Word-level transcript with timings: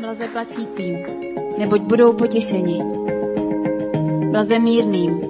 Blaze 0.00 0.28
plačícím, 0.28 0.96
neboť 1.58 1.80
budou 1.80 2.12
potěšeni. 2.12 2.82
Blaze 4.30 4.58
mírným, 4.58 5.20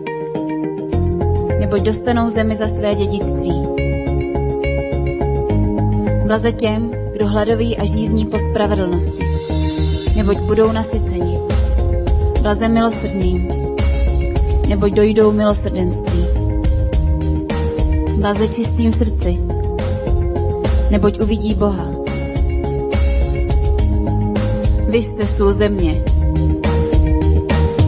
neboť 1.59 1.83
dostanou 1.83 2.29
zemi 2.29 2.57
za 2.57 2.69
své 2.69 2.95
dědictví. 2.95 3.67
Blaze 6.27 6.53
těm, 6.53 6.93
kdo 7.13 7.27
hladoví 7.27 7.77
a 7.77 7.85
žízní 7.85 8.27
po 8.27 8.39
spravedlnosti, 8.39 9.25
neboť 10.17 10.39
budou 10.39 10.73
nasyceni. 10.73 11.39
Blaze 12.43 12.69
milosrdným, 12.69 13.49
neboť 14.69 14.93
dojdou 14.93 15.33
milosrdenství. 15.33 16.25
Blaze 18.21 18.49
čistým 18.49 18.93
srdci, 18.93 19.39
neboť 20.91 21.21
uvidí 21.21 21.55
Boha. 21.55 21.98
Vy 24.89 24.99
jste 24.99 25.27
sůl 25.27 25.53
země. 25.53 26.05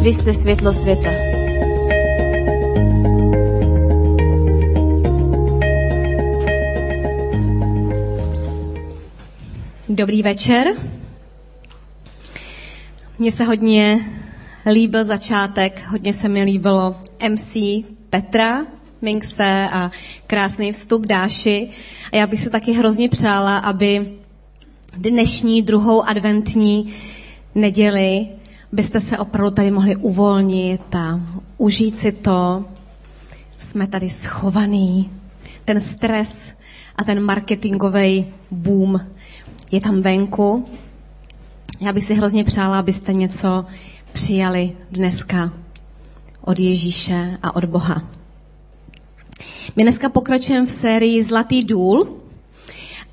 Vy 0.03 0.13
jste 0.13 0.35
světlo 0.35 0.73
světa. 0.73 1.11
Dobrý 9.89 10.23
večer. 10.23 10.67
Mně 13.19 13.33
se 13.33 13.45
hodně 13.45 14.01
líbil 14.73 15.05
začátek, 15.05 15.87
hodně 15.89 16.13
se 16.13 16.29
mi 16.29 16.43
líbilo 16.43 16.97
MC 17.29 17.57
Petra 18.11 18.67
Minkse 19.03 19.69
a 19.73 19.91
krásný 20.27 20.73
vstup 20.73 21.07
Dáši. 21.07 21.71
A 22.13 22.17
já 22.17 22.27
bych 22.27 22.41
se 22.41 22.51
taky 22.51 22.73
hrozně 22.73 23.09
přála, 23.09 23.59
aby 23.59 24.20
dnešní 24.97 25.63
druhou 25.63 26.03
adventní 26.03 26.95
neděli 27.55 28.29
byste 28.73 29.01
se 29.01 29.19
opravdu 29.19 29.51
tady 29.51 29.71
mohli 29.71 29.97
uvolnit 29.97 30.95
a 30.95 31.21
užít 31.59 31.99
si 31.99 32.13
to. 32.13 32.65
Jsme 33.59 33.87
tady 33.87 34.11
schovaný. 34.11 35.11
Ten 35.65 35.81
stres 35.81 36.53
a 36.97 37.05
ten 37.05 37.25
marketingový 37.25 38.27
boom 38.51 39.01
je 39.71 39.81
tam 39.81 40.03
venku. 40.03 40.67
Já 41.81 41.93
bych 41.93 42.05
si 42.05 42.15
hrozně 42.15 42.45
přála, 42.45 42.79
abyste 42.79 43.13
něco 43.13 43.65
přijali 44.13 44.73
dneska 44.91 45.53
od 46.41 46.59
Ježíše 46.59 47.39
a 47.43 47.57
od 47.57 47.65
Boha. 47.65 48.03
My 49.77 49.83
dneska 49.83 50.09
pokračujeme 50.09 50.67
v 50.67 50.71
sérii 50.71 51.23
Zlatý 51.23 51.65
důl 51.65 52.20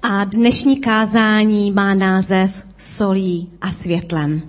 a 0.01 0.23
dnešní 0.23 0.79
kázání 0.79 1.71
má 1.71 1.93
název 1.93 2.63
Solí 2.77 3.49
a 3.61 3.71
světlem. 3.71 4.41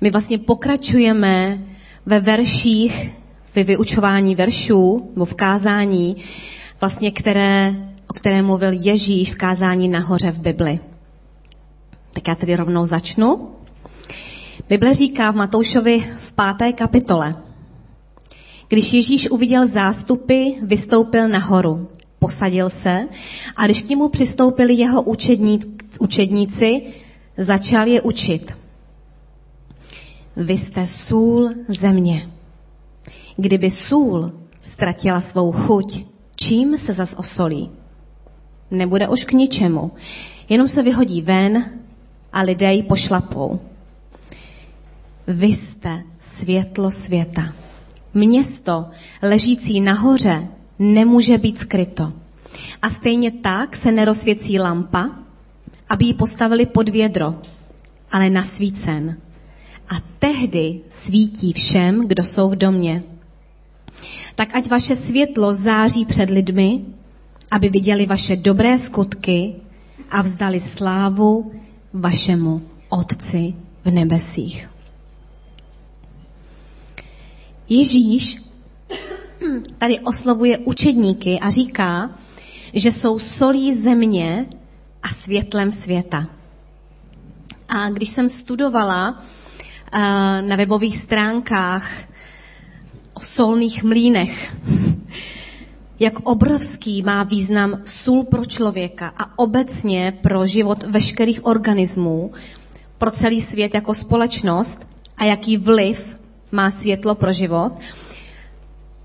My 0.00 0.10
vlastně 0.10 0.38
pokračujeme 0.38 1.58
ve 2.06 2.20
verších, 2.20 3.10
ve 3.54 3.64
vyučování 3.64 4.34
veršů, 4.34 5.10
nebo 5.14 5.24
v 5.24 5.34
kázání, 5.34 6.16
vlastně 6.80 7.10
které, 7.10 7.74
o 8.10 8.14
které 8.14 8.42
mluvil 8.42 8.72
Ježíš 8.72 9.32
v 9.32 9.36
kázání 9.36 9.88
nahoře 9.88 10.30
v 10.30 10.40
Bibli. 10.40 10.80
Tak 12.12 12.28
já 12.28 12.34
tedy 12.34 12.56
rovnou 12.56 12.86
začnu. 12.86 13.50
Bible 14.68 14.94
říká 14.94 15.30
v 15.30 15.36
Matoušovi 15.36 16.04
v 16.18 16.32
páté 16.32 16.72
kapitole. 16.72 17.36
Když 18.68 18.92
Ježíš 18.92 19.30
uviděl 19.30 19.66
zástupy, 19.66 20.44
vystoupil 20.62 21.28
nahoru, 21.28 21.88
posadil 22.22 22.70
se 22.70 23.08
a 23.56 23.64
když 23.64 23.82
k 23.82 23.88
němu 23.88 24.08
přistoupili 24.08 24.74
jeho 24.74 25.02
učedníci, 25.98 26.82
začal 27.36 27.86
je 27.86 28.00
učit. 28.00 28.58
Vy 30.36 30.58
jste 30.58 30.86
sůl 30.86 31.50
země. 31.68 32.30
Kdyby 33.36 33.70
sůl 33.70 34.32
ztratila 34.60 35.20
svou 35.20 35.52
chuť, 35.52 36.04
čím 36.36 36.78
se 36.78 36.92
zas 36.92 37.14
osolí? 37.16 37.70
Nebude 38.70 39.08
už 39.08 39.24
k 39.24 39.32
ničemu. 39.32 39.92
Jenom 40.48 40.68
se 40.68 40.82
vyhodí 40.82 41.22
ven 41.22 41.70
a 42.32 42.40
lidé 42.42 42.72
ji 42.72 42.82
pošlapou. 42.82 43.60
Vy 45.26 45.46
jste 45.46 46.02
světlo 46.18 46.90
světa. 46.90 47.54
Město 48.14 48.86
ležící 49.22 49.80
nahoře 49.80 50.48
nemůže 50.78 51.38
být 51.38 51.58
skryto. 51.58 52.12
A 52.82 52.90
stejně 52.90 53.30
tak 53.30 53.76
se 53.76 53.92
nerozsvěcí 53.92 54.58
lampa, 54.58 55.10
aby 55.88 56.04
ji 56.04 56.14
postavili 56.14 56.66
pod 56.66 56.88
vědro, 56.88 57.34
ale 58.12 58.30
nasvícen. 58.30 59.16
A 59.88 59.94
tehdy 60.18 60.80
svítí 60.88 61.52
všem, 61.52 62.08
kdo 62.08 62.24
jsou 62.24 62.50
v 62.50 62.56
domě. 62.56 63.02
Tak 64.34 64.54
ať 64.54 64.70
vaše 64.70 64.96
světlo 64.96 65.54
září 65.54 66.04
před 66.04 66.30
lidmi, 66.30 66.80
aby 67.50 67.68
viděli 67.68 68.06
vaše 68.06 68.36
dobré 68.36 68.78
skutky 68.78 69.54
a 70.10 70.22
vzdali 70.22 70.60
slávu 70.60 71.52
vašemu 71.92 72.62
Otci 72.88 73.54
v 73.84 73.90
nebesích. 73.90 74.68
Ježíš 77.68 78.42
tady 79.78 80.00
oslovuje 80.00 80.58
učedníky 80.58 81.40
a 81.40 81.50
říká, 81.50 82.10
že 82.74 82.90
jsou 82.90 83.18
solí 83.18 83.74
země 83.74 84.46
a 85.02 85.08
světlem 85.08 85.72
světa. 85.72 86.26
A 87.68 87.90
když 87.90 88.08
jsem 88.08 88.28
studovala 88.28 89.22
eh, 89.92 89.98
na 90.42 90.56
webových 90.56 90.96
stránkách 90.96 91.90
o 93.14 93.20
solných 93.20 93.84
mlínech, 93.84 94.54
jak 96.00 96.20
obrovský 96.20 97.02
má 97.02 97.22
význam 97.22 97.82
sůl 97.84 98.24
pro 98.24 98.44
člověka 98.44 99.12
a 99.16 99.38
obecně 99.38 100.18
pro 100.22 100.46
život 100.46 100.82
veškerých 100.82 101.46
organismů, 101.46 102.32
pro 102.98 103.10
celý 103.10 103.40
svět 103.40 103.74
jako 103.74 103.94
společnost 103.94 104.86
a 105.16 105.24
jaký 105.24 105.56
vliv 105.56 106.20
má 106.52 106.70
světlo 106.70 107.14
pro 107.14 107.32
život, 107.32 107.72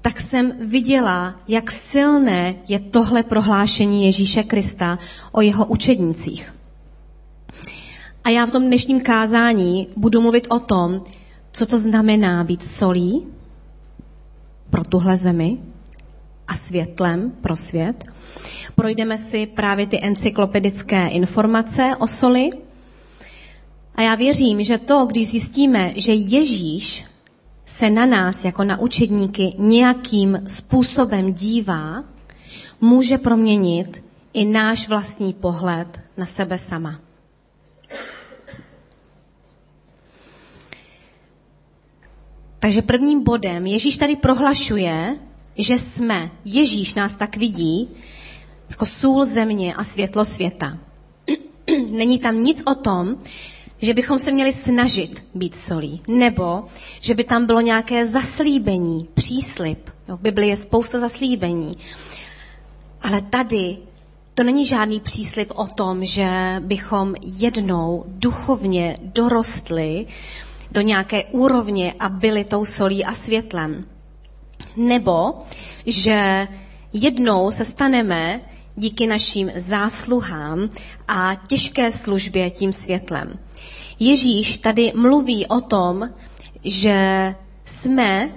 tak 0.02 0.22
jsem 0.22 0.54
viděla, 0.60 1.36
jak 1.48 1.72
silné 1.72 2.56
je 2.68 2.80
tohle 2.80 3.24
prohlášení 3.24 4.06
Ježíše 4.06 4.44
Krista 4.44 5.00
o 5.32 5.42
jeho 5.42 5.66
učednících. 5.66 6.54
A 8.24 8.30
já 8.30 8.46
v 8.46 8.52
tom 8.52 8.64
dnešním 8.64 9.02
kázání 9.02 9.88
budu 9.98 10.22
mluvit 10.22 10.48
o 10.50 10.60
tom, 10.60 11.04
co 11.52 11.66
to 11.66 11.78
znamená 11.78 12.44
být 12.44 12.64
solí 12.64 13.28
pro 14.70 14.84
tuhle 14.84 15.18
zemi 15.18 15.58
a 16.48 16.56
světlem 16.56 17.32
pro 17.42 17.56
svět. 17.56 18.04
Projdeme 18.76 19.18
si 19.18 19.46
právě 19.46 19.88
ty 19.88 20.00
encyklopedické 20.04 21.08
informace 21.08 21.96
o 22.00 22.08
soli. 22.08 22.50
A 23.96 24.02
já 24.02 24.16
věřím, 24.16 24.64
že 24.64 24.78
to, 24.78 25.06
když 25.06 25.28
zjistíme, 25.28 25.94
že 25.96 26.14
Ježíš 26.14 27.06
se 27.68 27.90
na 27.90 28.06
nás 28.06 28.46
jako 28.46 28.64
na 28.64 28.80
učedníky 28.80 29.54
nějakým 29.58 30.44
způsobem 30.48 31.34
dívá, 31.34 32.04
může 32.82 33.18
proměnit 33.18 34.04
i 34.34 34.46
náš 34.46 34.88
vlastní 34.88 35.34
pohled 35.34 36.02
na 36.18 36.26
sebe 36.26 36.58
sama. 36.58 37.00
Takže 42.60 42.82
prvním 42.82 43.24
bodem 43.24 43.66
Ježíš 43.66 43.98
tady 43.98 44.16
prohlašuje, 44.16 45.18
že 45.58 45.78
jsme, 45.78 46.32
Ježíš 46.46 46.94
nás 46.94 47.14
tak 47.14 47.38
vidí, 47.38 47.90
jako 48.70 48.86
sůl 48.86 49.26
země 49.26 49.76
a 49.76 49.84
světlo 49.84 50.26
světa. 50.26 50.78
Není 51.92 52.20
tam 52.20 52.44
nic 52.44 52.64
o 52.66 52.76
tom, 52.76 53.18
že 53.82 53.94
bychom 53.94 54.20
se 54.20 54.32
měli 54.32 54.52
snažit 54.52 55.26
být 55.36 55.56
solí, 55.56 56.02
nebo 56.08 56.66
že 57.00 57.16
by 57.16 57.24
tam 57.24 57.46
bylo 57.46 57.62
nějaké 57.62 58.06
zaslíbení, 58.06 59.08
příslip. 59.14 59.90
Jo, 60.10 60.18
v 60.18 60.22
Biblii 60.22 60.50
je 60.50 60.56
spousta 60.56 61.00
zaslíbení. 61.00 61.72
Ale 63.02 63.22
tady 63.22 63.78
to 64.34 64.44
není 64.44 64.66
žádný 64.66 65.00
příslip 65.00 65.52
o 65.56 65.68
tom, 65.68 66.06
že 66.06 66.56
bychom 66.60 67.16
jednou 67.22 68.04
duchovně 68.08 68.98
dorostli 69.02 70.06
do 70.72 70.82
nějaké 70.82 71.24
úrovně 71.24 71.94
a 72.00 72.10
byli 72.10 72.44
tou 72.44 72.66
solí 72.66 73.06
a 73.06 73.14
světlem. 73.14 73.86
Nebo 74.76 75.34
že 75.86 76.48
jednou 76.94 77.52
se 77.52 77.66
staneme 77.66 78.42
díky 78.78 79.08
našim 79.08 79.52
zásluhám 79.56 80.70
a 81.08 81.36
těžké 81.48 81.92
službě 81.92 82.50
tím 82.50 82.74
světlem. 82.74 83.40
Ježíš 84.00 84.58
tady 84.58 84.92
mluví 84.96 85.46
o 85.46 85.62
tom, 85.62 86.10
že 86.64 87.36
jsme 87.66 88.30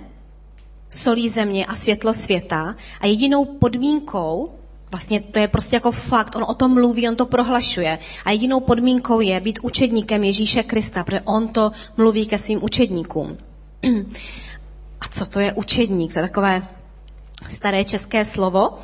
solí 0.89 1.29
země 1.29 1.67
a 1.67 1.75
světlo 1.75 2.15
světa 2.15 2.75
a 3.01 3.07
jedinou 3.07 3.45
podmínkou 3.45 4.51
Vlastně 4.93 5.21
to 5.21 5.39
je 5.39 5.49
prostě 5.49 5.77
jako 5.77 5.93
fakt, 5.93 6.37
on 6.37 6.45
o 6.49 6.55
tom 6.55 6.75
mluví, 6.75 7.09
on 7.09 7.17
to 7.17 7.27
prohlašuje. 7.27 7.99
A 8.25 8.31
jedinou 8.31 8.61
podmínkou 8.61 9.21
je 9.21 9.41
být 9.41 9.59
učedníkem 9.63 10.25
Ježíše 10.25 10.63
Krista, 10.63 11.05
protože 11.05 11.21
on 11.21 11.49
to 11.49 11.71
mluví 11.97 12.27
ke 12.27 12.39
svým 12.39 12.65
učedníkům. 12.65 13.37
A 15.01 15.09
co 15.11 15.27
to 15.27 15.41
je 15.41 15.53
učedník? 15.53 16.13
To 16.13 16.19
je 16.19 16.23
takové 16.23 16.69
staré 17.49 17.85
české 17.85 18.25
slovo. 18.25 18.79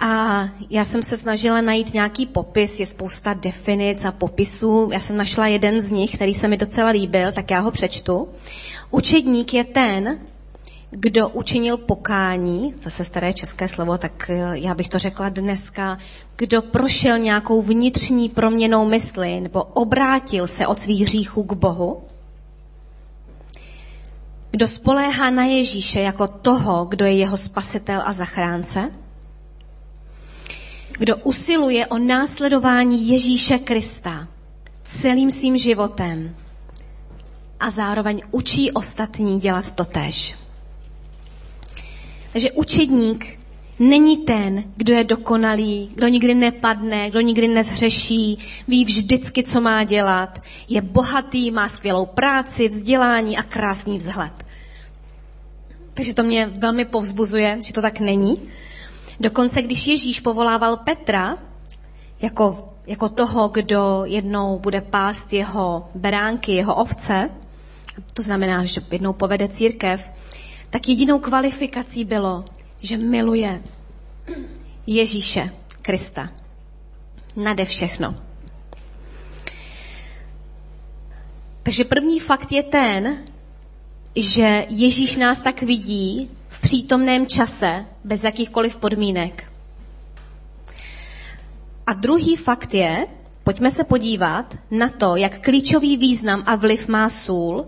A 0.00 0.44
já 0.70 0.84
jsem 0.84 1.02
se 1.02 1.16
snažila 1.16 1.60
najít 1.60 1.94
nějaký 1.94 2.26
popis, 2.26 2.80
je 2.80 2.86
spousta 2.86 3.34
definic 3.34 4.04
a 4.04 4.12
popisů. 4.12 4.90
Já 4.92 5.00
jsem 5.00 5.16
našla 5.16 5.46
jeden 5.46 5.80
z 5.80 5.90
nich, 5.90 6.14
který 6.14 6.34
se 6.34 6.48
mi 6.48 6.56
docela 6.56 6.90
líbil, 6.90 7.32
tak 7.32 7.50
já 7.50 7.60
ho 7.60 7.70
přečtu. 7.70 8.28
Učedník 8.90 9.54
je 9.54 9.64
ten, 9.64 10.18
kdo 10.90 11.28
učinil 11.28 11.76
pokání, 11.76 12.74
zase 12.78 13.04
staré 13.04 13.32
české 13.32 13.68
slovo, 13.68 13.98
tak 13.98 14.30
eh, 14.30 14.50
já 14.52 14.74
bych 14.74 14.88
to 14.88 14.98
řekla 14.98 15.28
dneska, 15.28 15.98
kdo 16.36 16.62
prošel 16.62 17.18
nějakou 17.18 17.62
vnitřní 17.62 18.28
proměnou 18.28 18.88
mysli 18.88 19.40
nebo 19.40 19.64
obrátil 19.64 20.46
se 20.46 20.66
od 20.66 20.80
svých 20.80 21.02
hříchů 21.02 21.42
k 21.42 21.52
Bohu, 21.52 22.02
kdo 24.50 24.68
spoléhá 24.68 25.30
na 25.30 25.44
Ježíše 25.44 26.00
jako 26.00 26.28
toho, 26.28 26.84
kdo 26.84 27.06
je 27.06 27.12
jeho 27.12 27.36
spasitel 27.36 28.02
a 28.04 28.12
zachránce, 28.12 28.90
kdo 30.98 31.16
usiluje 31.16 31.86
o 31.86 31.98
následování 31.98 33.08
Ježíše 33.08 33.58
Krista 33.58 34.28
celým 34.84 35.30
svým 35.30 35.56
životem 35.56 36.36
a 37.60 37.70
zároveň 37.70 38.22
učí 38.30 38.72
ostatní 38.72 39.38
dělat 39.38 39.72
to 39.72 39.84
tež. 39.84 40.34
Takže 42.32 42.52
učedník 42.52 43.38
není 43.78 44.16
ten, 44.16 44.64
kdo 44.76 44.92
je 44.94 45.04
dokonalý, 45.04 45.90
kdo 45.94 46.08
nikdy 46.08 46.34
nepadne, 46.34 47.10
kdo 47.10 47.20
nikdy 47.20 47.48
nezhřeší, 47.48 48.38
ví 48.68 48.84
vždycky, 48.84 49.42
co 49.42 49.60
má 49.60 49.84
dělat, 49.84 50.38
je 50.68 50.80
bohatý, 50.82 51.50
má 51.50 51.68
skvělou 51.68 52.06
práci, 52.06 52.68
vzdělání 52.68 53.36
a 53.36 53.42
krásný 53.42 53.96
vzhled. 53.96 54.32
Takže 55.94 56.14
to 56.14 56.22
mě 56.22 56.46
velmi 56.46 56.84
povzbuzuje, 56.84 57.58
že 57.64 57.72
to 57.72 57.82
tak 57.82 58.00
není. 58.00 58.50
Dokonce, 59.20 59.62
když 59.62 59.86
Ježíš 59.86 60.20
povolával 60.20 60.76
Petra 60.76 61.38
jako, 62.22 62.74
jako 62.86 63.08
toho, 63.08 63.48
kdo 63.48 64.02
jednou 64.04 64.58
bude 64.58 64.80
pást 64.80 65.32
jeho 65.32 65.88
beránky, 65.94 66.52
jeho 66.52 66.74
ovce, 66.74 67.30
to 68.14 68.22
znamená, 68.22 68.64
že 68.64 68.80
jednou 68.92 69.12
povede 69.12 69.48
církev, 69.48 70.10
tak 70.70 70.88
jedinou 70.88 71.18
kvalifikací 71.18 72.04
bylo, 72.04 72.44
že 72.80 72.96
miluje 72.96 73.62
Ježíše 74.86 75.50
Krista. 75.82 76.30
Nade 77.36 77.64
všechno. 77.64 78.14
Takže 81.62 81.84
první 81.84 82.20
fakt 82.20 82.52
je 82.52 82.62
ten, 82.62 83.24
že 84.16 84.66
Ježíš 84.68 85.16
nás 85.16 85.40
tak 85.40 85.62
vidí 85.62 86.30
v 86.58 86.60
přítomném 86.60 87.26
čase, 87.26 87.84
bez 88.04 88.22
jakýchkoliv 88.22 88.76
podmínek. 88.76 89.52
A 91.86 91.92
druhý 91.92 92.36
fakt 92.36 92.74
je, 92.74 93.06
pojďme 93.44 93.70
se 93.70 93.84
podívat 93.84 94.58
na 94.70 94.88
to, 94.88 95.16
jak 95.16 95.40
klíčový 95.40 95.96
význam 95.96 96.42
a 96.46 96.54
vliv 96.54 96.88
má 96.88 97.08
sůl 97.08 97.66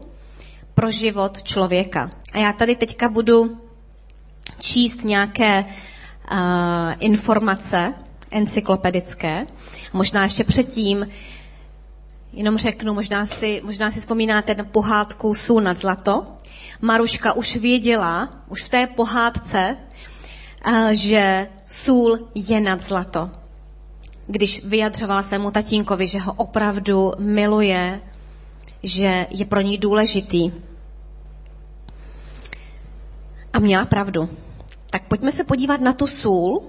pro 0.75 0.91
život 0.91 1.43
člověka. 1.43 2.11
A 2.33 2.39
já 2.39 2.53
tady 2.53 2.77
teďka 2.77 3.09
budu 3.09 3.61
číst 4.59 5.05
nějaké 5.05 5.65
uh, 5.65 6.39
informace 6.99 7.95
encyklopedické. 8.31 9.47
Možná 9.93 10.23
ještě 10.23 10.45
předtím 10.45 11.07
jenom 12.33 12.59
řeknu, 12.59 12.95
možná 12.95 13.27
si, 13.27 13.61
možná 13.65 13.91
si 13.91 14.01
vzpomínáte 14.01 14.55
na 14.55 14.65
pohádku 14.65 15.35
Sůl 15.35 15.61
nad 15.61 15.77
zlato. 15.77 16.27
Maruška 16.81 17.33
už 17.33 17.57
věděla, 17.57 18.31
už 18.49 18.63
v 18.63 18.69
té 18.69 18.87
pohádce, 18.87 19.77
uh, 20.67 20.91
že 20.91 21.49
sůl 21.67 22.19
je 22.35 22.61
nad 22.61 22.81
zlato. 22.81 23.31
Když 24.27 24.65
vyjadřovala 24.65 25.23
svému 25.23 25.51
tatínkovi, 25.51 26.09
že 26.09 26.19
ho 26.19 26.33
opravdu 26.33 27.13
miluje, 27.19 28.01
že 28.83 29.27
je 29.31 29.45
pro 29.45 29.61
ní 29.61 29.79
důležitý. 29.79 30.53
A 33.53 33.59
měla 33.59 33.85
pravdu. 33.85 34.29
Tak 34.91 35.09
pojďme 35.09 35.33
se 35.33 35.45
podívat 35.45 35.81
na 35.81 35.93
tu 35.93 36.07
sůl. 36.07 36.63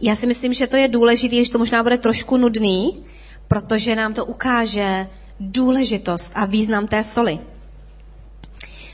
Já 0.00 0.16
si 0.16 0.26
myslím, 0.26 0.52
že 0.52 0.66
to 0.66 0.76
je 0.76 0.88
důležité, 0.88 1.44
že 1.44 1.50
to 1.50 1.58
možná 1.58 1.82
bude 1.82 1.98
trošku 1.98 2.36
nudný, 2.36 3.04
protože 3.52 3.96
nám 3.96 4.14
to 4.14 4.24
ukáže 4.24 5.06
důležitost 5.40 6.32
a 6.34 6.46
význam 6.46 6.86
té 6.86 7.04
soli. 7.04 7.38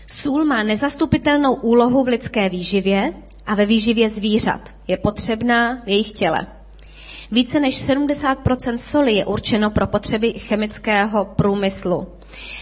Sůl 0.07 0.45
má 0.45 0.63
nezastupitelnou 0.63 1.55
úlohu 1.55 2.05
v 2.05 2.09
lidské 2.09 2.49
výživě 2.49 3.13
a 3.47 3.55
ve 3.55 3.67
výživě 3.67 4.09
zvířat. 4.09 4.61
Je 4.89 4.97
potřebná 4.97 5.83
v 5.85 5.89
jejich 5.89 6.13
těle. 6.13 6.47
Více 7.31 7.61
než 7.61 7.89
70% 7.89 8.77
soli 8.77 9.13
je 9.13 9.27
určeno 9.27 9.71
pro 9.71 9.87
potřeby 9.87 10.33
chemického 10.33 11.25
průmyslu. 11.25 12.07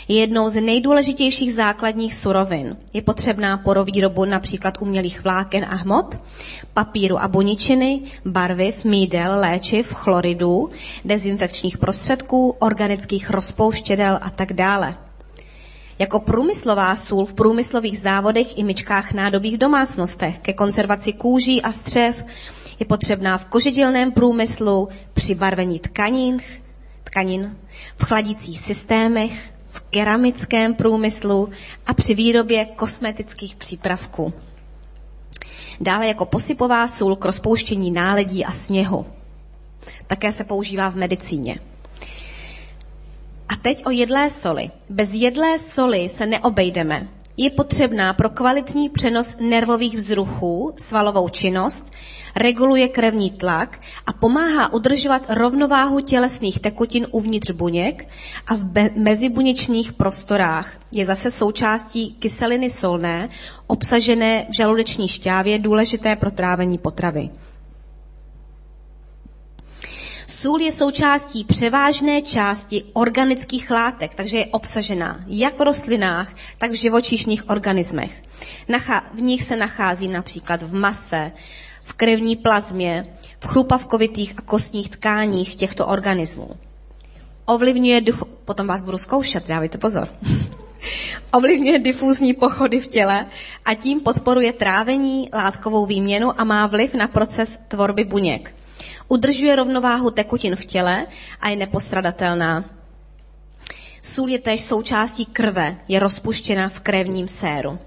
Je 0.08 0.20
jednou 0.20 0.48
z 0.48 0.60
nejdůležitějších 0.60 1.52
základních 1.52 2.14
surovin. 2.14 2.76
Je 2.92 3.02
potřebná 3.02 3.56
pro 3.56 3.84
výrobu 3.84 4.24
například 4.24 4.78
umělých 4.80 5.24
vláken 5.24 5.64
a 5.64 5.74
hmot, 5.74 6.18
papíru 6.74 7.18
a 7.18 7.28
buničiny, 7.28 8.02
barviv, 8.24 8.84
mídel, 8.84 9.40
léčiv, 9.40 9.92
chloridů, 9.92 10.70
dezinfekčních 11.04 11.78
prostředků, 11.78 12.56
organických 12.58 13.30
rozpouštědel 13.30 14.18
a 14.22 14.30
tak 14.30 14.52
dále. 14.52 14.96
Jako 15.98 16.20
průmyslová 16.20 16.96
sůl 16.96 17.24
v 17.24 17.34
průmyslových 17.34 17.98
závodech 17.98 18.58
i 18.58 18.64
myčkách 18.64 19.12
nádobých 19.12 19.58
domácnostech 19.58 20.38
ke 20.38 20.52
konzervaci 20.52 21.12
kůží 21.12 21.62
a 21.62 21.72
střev 21.72 22.24
je 22.81 22.87
potřebná 22.87 23.38
v 23.38 23.46
kožedělném 23.46 24.12
průmyslu, 24.12 24.88
při 25.14 25.34
barvení 25.34 25.78
tkanin, 25.78 26.38
tkanin, 27.05 27.56
v 27.96 28.05
chladicích 28.05 28.58
systémech, 28.58 29.50
v 29.67 29.81
keramickém 29.81 30.75
průmyslu 30.75 31.49
a 31.87 31.94
při 31.94 32.14
výrobě 32.14 32.64
kosmetických 32.64 33.56
přípravků. 33.56 34.32
Dále 35.81 36.06
jako 36.06 36.26
posypová 36.26 36.88
sůl 36.88 37.17
k 37.17 37.25
rozpouštění 37.25 37.90
náledí 37.90 38.44
a 38.44 38.52
sněhu. 38.52 39.06
Také 40.06 40.32
se 40.32 40.44
používá 40.44 40.88
v 40.88 40.96
medicíně. 40.96 41.58
A 43.49 43.56
teď 43.56 43.87
o 43.87 43.90
jedlé 43.90 44.30
soli. 44.30 44.71
Bez 44.88 45.11
jedlé 45.12 45.59
soli 45.59 46.09
se 46.09 46.26
neobejdeme. 46.26 47.09
Je 47.37 47.50
potřebná 47.50 48.12
pro 48.12 48.30
kvalitní 48.30 48.88
přenos 48.88 49.35
nervových 49.40 49.95
vzruchů, 49.95 50.75
svalovou 50.76 51.28
činnost 51.28 51.92
reguluje 52.37 52.88
krevní 52.88 53.31
tlak 53.31 53.78
a 54.07 54.12
pomáhá 54.12 54.73
udržovat 54.73 55.26
rovnováhu 55.28 56.00
tělesných 56.00 56.59
tekutin 56.59 57.07
uvnitř 57.11 57.50
buněk 57.50 58.09
a 58.47 58.55
v 58.55 58.90
mezibuněčných 58.97 59.93
prostorách. 59.93 60.78
Je 60.93 61.05
zase 61.05 61.31
součástí 61.31 62.16
kyseliny 62.19 62.71
solné, 62.71 63.28
obsažené 63.66 64.47
v 64.50 64.55
žaludeční 64.55 65.09
šťávě, 65.09 65.59
důležité 65.59 66.16
pro 66.16 66.31
trávení 66.31 66.78
potravy. 66.78 67.31
Sůl 70.26 70.61
je 70.61 70.73
součástí 70.73 71.45
převážné 71.45 72.23
části 72.23 72.85
organických 72.93 73.71
látek, 73.71 74.14
takže 74.14 74.37
je 74.37 74.47
obsažená 74.47 75.25
jak 75.26 75.59
v 75.59 75.62
rostlinách, 75.62 76.35
tak 76.59 76.71
v 76.71 76.75
živočišných 76.75 77.50
organismech. 77.50 78.23
V 79.14 79.23
nich 79.23 79.43
se 79.43 79.57
nachází 79.57 80.07
například 80.07 80.62
v 80.62 80.75
mase, 80.75 81.33
v 81.87 81.93
krevní 81.93 82.37
plazmě, 82.37 83.07
v 83.40 83.47
chrupavkovitých 83.47 84.35
a 84.38 84.43
kostních 84.43 84.88
tkáních 84.88 85.55
těchto 85.55 85.87
organismů. 85.87 86.50
Ovlivňuje, 87.45 88.00
duch... 88.00 88.23
potom 88.45 88.66
vás 88.66 88.83
budu 88.83 88.99
zkoušet, 88.99 89.49
dávejte 89.49 89.78
pozor. 89.78 90.09
Ovlivňuje 91.33 91.78
difúzní 91.78 92.35
pochody 92.35 92.81
v 92.81 92.87
těle 92.87 93.26
a 93.64 93.75
tím 93.75 94.00
podporuje 94.00 94.52
trávení, 94.52 95.28
látkovou 95.35 95.87
výměnu 95.87 96.40
a 96.40 96.45
má 96.45 96.66
vliv 96.66 96.95
na 96.95 97.07
proces 97.07 97.59
tvorby 97.69 98.05
buněk. 98.05 98.55
Udržuje 99.09 99.57
rovnováhu 99.57 100.11
tekutin 100.11 100.57
v 100.57 100.64
těle 100.64 101.07
a 101.40 101.49
je 101.49 101.57
nepostradatelná. 101.57 102.64
Sůl 104.02 104.28
je 104.28 104.38
též 104.38 104.61
součástí 104.61 105.26
krve, 105.26 105.76
je 105.88 105.99
rozpuštěna 105.99 106.69
v 106.69 106.81
krevním 106.81 107.28
séru. 107.28 107.78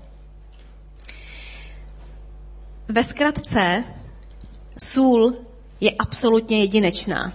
Ve 2.91 3.03
zkratce, 3.03 3.83
sůl 4.83 5.33
je 5.79 5.91
absolutně 5.91 6.59
jedinečná. 6.59 7.33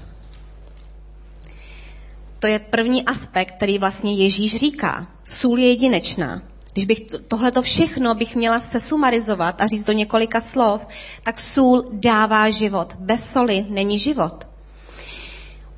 To 2.38 2.46
je 2.46 2.58
první 2.58 3.04
aspekt, 3.04 3.54
který 3.56 3.78
vlastně 3.78 4.14
Ježíš 4.14 4.56
říká. 4.56 5.06
Sůl 5.25 5.58
je 5.58 5.68
jedinečná. 5.68 6.42
když 6.73 6.87
bych 6.87 7.00
tohleto 7.28 7.62
všechno 7.62 8.14
bych 8.14 8.37
měla 8.37 8.61
se 8.61 8.80
sumarizovat 8.80 9.61
a 9.61 9.66
říct 9.66 9.84
do 9.84 9.92
několika 9.92 10.40
slov, 10.40 10.87
tak 11.23 11.40
sůl 11.40 11.84
dává 11.92 12.50
život. 12.50 12.96
Bez 12.99 13.32
soli 13.32 13.66
není 13.68 13.99
život. 13.99 14.49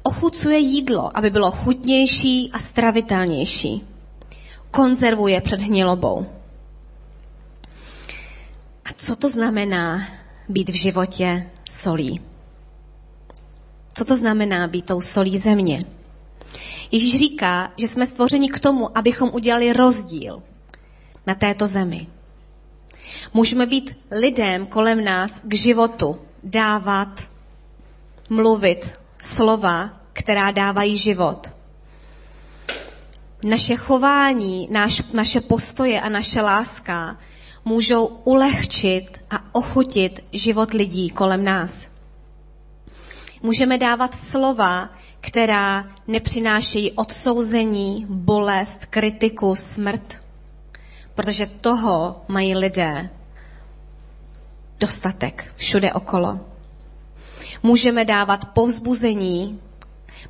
Ochucuje 0.02 0.58
jídlo, 0.58 1.16
aby 1.18 1.30
bylo 1.30 1.50
chutnější 1.50 2.50
a 2.52 2.58
stravitelnější. 2.58 3.84
Konzervuje 4.70 5.40
před 5.40 5.60
hnilobou. 5.60 6.26
A 8.86 8.88
co 8.96 9.16
to 9.16 9.28
znamená 9.28 10.08
být 10.48 10.68
v 10.68 10.74
životě 10.74 11.50
solí? 11.80 12.20
Co 13.94 14.04
to 14.04 14.16
znamená 14.16 14.66
být 14.66 14.86
tou 14.86 15.00
solí 15.00 15.38
země? 15.38 15.84
Ježíš 16.90 17.18
říká, 17.18 17.72
že 17.76 17.88
jsme 17.88 18.06
stvořeni 18.06 18.50
k 18.50 18.58
tomu, 18.58 18.98
abychom 18.98 19.30
udělali 19.32 19.72
rozdíl 19.72 20.42
na 21.26 21.34
této 21.34 21.66
zemi. 21.66 22.06
Můžeme 23.34 23.66
být 23.66 23.96
lidem 24.10 24.66
kolem 24.66 25.04
nás 25.04 25.40
k 25.44 25.54
životu, 25.54 26.20
dávat, 26.42 27.20
mluvit 28.30 28.92
slova, 29.18 30.00
která 30.12 30.50
dávají 30.50 30.96
život. 30.96 31.52
Naše 33.44 33.76
chování, 33.76 34.68
naš, 34.70 35.02
naše 35.12 35.40
postoje 35.40 36.00
a 36.00 36.08
naše 36.08 36.40
láska 36.40 37.16
můžou 37.66 38.06
ulehčit 38.06 39.24
a 39.30 39.54
ochutit 39.54 40.20
život 40.32 40.72
lidí 40.72 41.10
kolem 41.10 41.44
nás. 41.44 41.76
Můžeme 43.42 43.78
dávat 43.78 44.14
slova, 44.30 44.88
která 45.20 45.84
nepřinášejí 46.06 46.92
odsouzení, 46.92 48.06
bolest, 48.08 48.86
kritiku, 48.86 49.54
smrt. 49.54 50.14
Protože 51.14 51.46
toho 51.46 52.24
mají 52.28 52.56
lidé 52.56 53.10
dostatek 54.80 55.52
všude 55.56 55.92
okolo. 55.92 56.40
Můžeme 57.62 58.04
dávat 58.04 58.44
povzbuzení, 58.52 59.60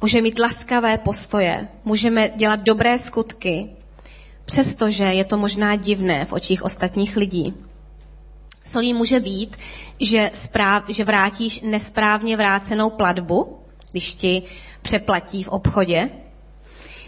můžeme 0.00 0.22
mít 0.22 0.38
laskavé 0.38 0.98
postoje, 0.98 1.68
můžeme 1.84 2.28
dělat 2.28 2.60
dobré 2.60 2.98
skutky, 2.98 3.75
přestože 4.46 5.04
je 5.04 5.24
to 5.24 5.36
možná 5.36 5.76
divné 5.76 6.24
v 6.24 6.32
očích 6.32 6.62
ostatních 6.62 7.16
lidí. 7.16 7.54
Solí 8.64 8.94
může 8.94 9.20
být, 9.20 9.56
že, 10.00 10.30
správ, 10.34 10.84
že 10.88 11.04
vrátíš 11.04 11.60
nesprávně 11.60 12.36
vrácenou 12.36 12.90
platbu, 12.90 13.58
když 13.90 14.14
ti 14.14 14.42
přeplatí 14.82 15.42
v 15.42 15.48
obchodě, 15.48 16.10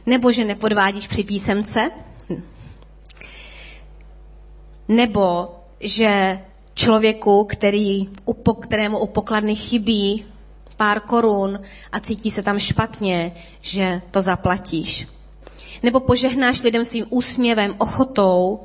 nebo 0.06 0.32
že 0.32 0.44
nepodvádíš 0.44 1.06
při 1.06 1.24
písemce, 1.24 1.90
nebo 4.88 5.54
že 5.80 6.40
člověku, 6.74 7.44
který, 7.44 8.08
kterému 8.60 8.98
u 8.98 9.06
pokladny 9.06 9.54
chybí 9.54 10.24
pár 10.76 11.00
korun 11.00 11.60
a 11.92 12.00
cítí 12.00 12.30
se 12.30 12.42
tam 12.42 12.58
špatně, 12.58 13.32
že 13.60 14.02
to 14.10 14.22
zaplatíš. 14.22 15.06
Nebo 15.82 16.00
požehnáš 16.00 16.62
lidem 16.62 16.84
svým 16.84 17.06
úsměvem, 17.08 17.74
ochotou, 17.78 18.60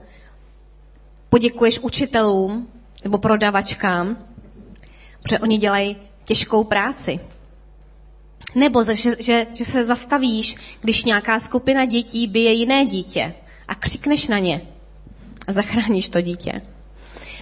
poděkuješ 1.30 1.80
učitelům 1.80 2.68
nebo 3.04 3.18
prodavačkám, 3.18 4.18
protože 5.24 5.40
oni 5.40 5.58
dělají 5.58 5.98
těžkou 6.26 6.64
práci. 6.64 7.20
Nebo 8.56 8.84
že, 8.84 9.12
že, 9.20 9.48
že 9.54 9.66
se 9.66 9.84
zastavíš, 9.84 10.56
když 10.82 11.04
nějaká 11.04 11.40
skupina 11.40 11.86
dětí 11.86 12.28
bije 12.28 12.52
jiné 12.54 12.86
dítě 12.86 13.34
a 13.68 13.76
křikneš 13.76 14.28
na 14.28 14.40
ně 14.40 14.62
a 15.48 15.54
zachráníš 15.54 16.10
to 16.10 16.22
dítě. 16.22 16.62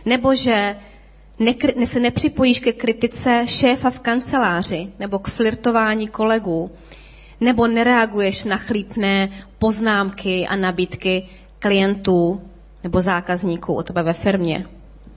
Nebo 0.05 0.35
že 0.35 0.75
nekry, 1.39 1.85
se 1.85 1.99
nepřipojíš 1.99 2.59
ke 2.59 2.73
kritice 2.73 3.43
šéfa 3.47 3.89
v 3.89 3.99
kanceláři 3.99 4.87
nebo 4.99 5.19
k 5.19 5.27
flirtování 5.27 6.07
kolegů, 6.07 6.71
nebo 7.41 7.67
nereaguješ 7.67 8.43
na 8.43 8.57
chlípné 8.57 9.29
poznámky 9.59 10.47
a 10.47 10.55
nabídky 10.55 11.29
klientů 11.59 12.41
nebo 12.83 13.01
zákazníků 13.01 13.73
o 13.73 13.83
tebe 13.83 14.03
ve 14.03 14.13
firmě, 14.13 14.65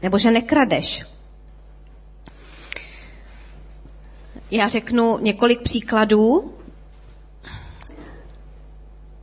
nebo 0.03 0.19
že 0.19 0.31
nekradeš. 0.31 1.03
Já 4.51 4.69
řeknu 4.69 5.19
několik 5.19 5.63
příkladů. 5.63 6.53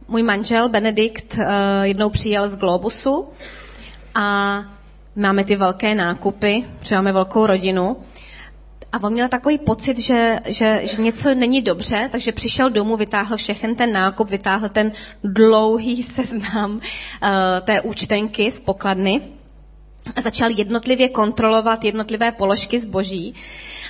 Můj 0.07 0.23
manžel 0.23 0.69
Benedikt 0.69 1.37
eh, 1.37 1.47
jednou 1.87 2.09
přijel 2.09 2.47
z 2.49 2.57
Globusu 2.57 3.27
a 4.15 4.59
máme 5.15 5.43
ty 5.43 5.55
velké 5.55 5.95
nákupy, 5.95 6.65
protože 6.79 6.95
máme 6.95 7.11
velkou 7.11 7.45
rodinu. 7.45 7.97
A 8.91 9.03
on 9.03 9.13
měl 9.13 9.29
takový 9.29 9.57
pocit, 9.57 9.99
že, 9.99 10.39
že, 10.45 10.81
že 10.83 11.01
něco 11.01 11.35
není 11.35 11.61
dobře, 11.61 12.09
takže 12.11 12.31
přišel 12.31 12.69
domů, 12.69 12.97
vytáhl 12.97 13.37
všechen 13.37 13.75
ten 13.75 13.93
nákup, 13.93 14.29
vytáhl 14.29 14.69
ten 14.69 14.91
dlouhý 15.23 16.03
seznam 16.03 16.71
uh, 16.71 16.79
té 17.61 17.81
účtenky 17.81 18.51
z 18.51 18.59
pokladny 18.59 19.21
a 20.15 20.21
začal 20.21 20.49
jednotlivě 20.51 21.09
kontrolovat 21.09 21.83
jednotlivé 21.83 22.31
položky 22.31 22.79
zboží 22.79 23.35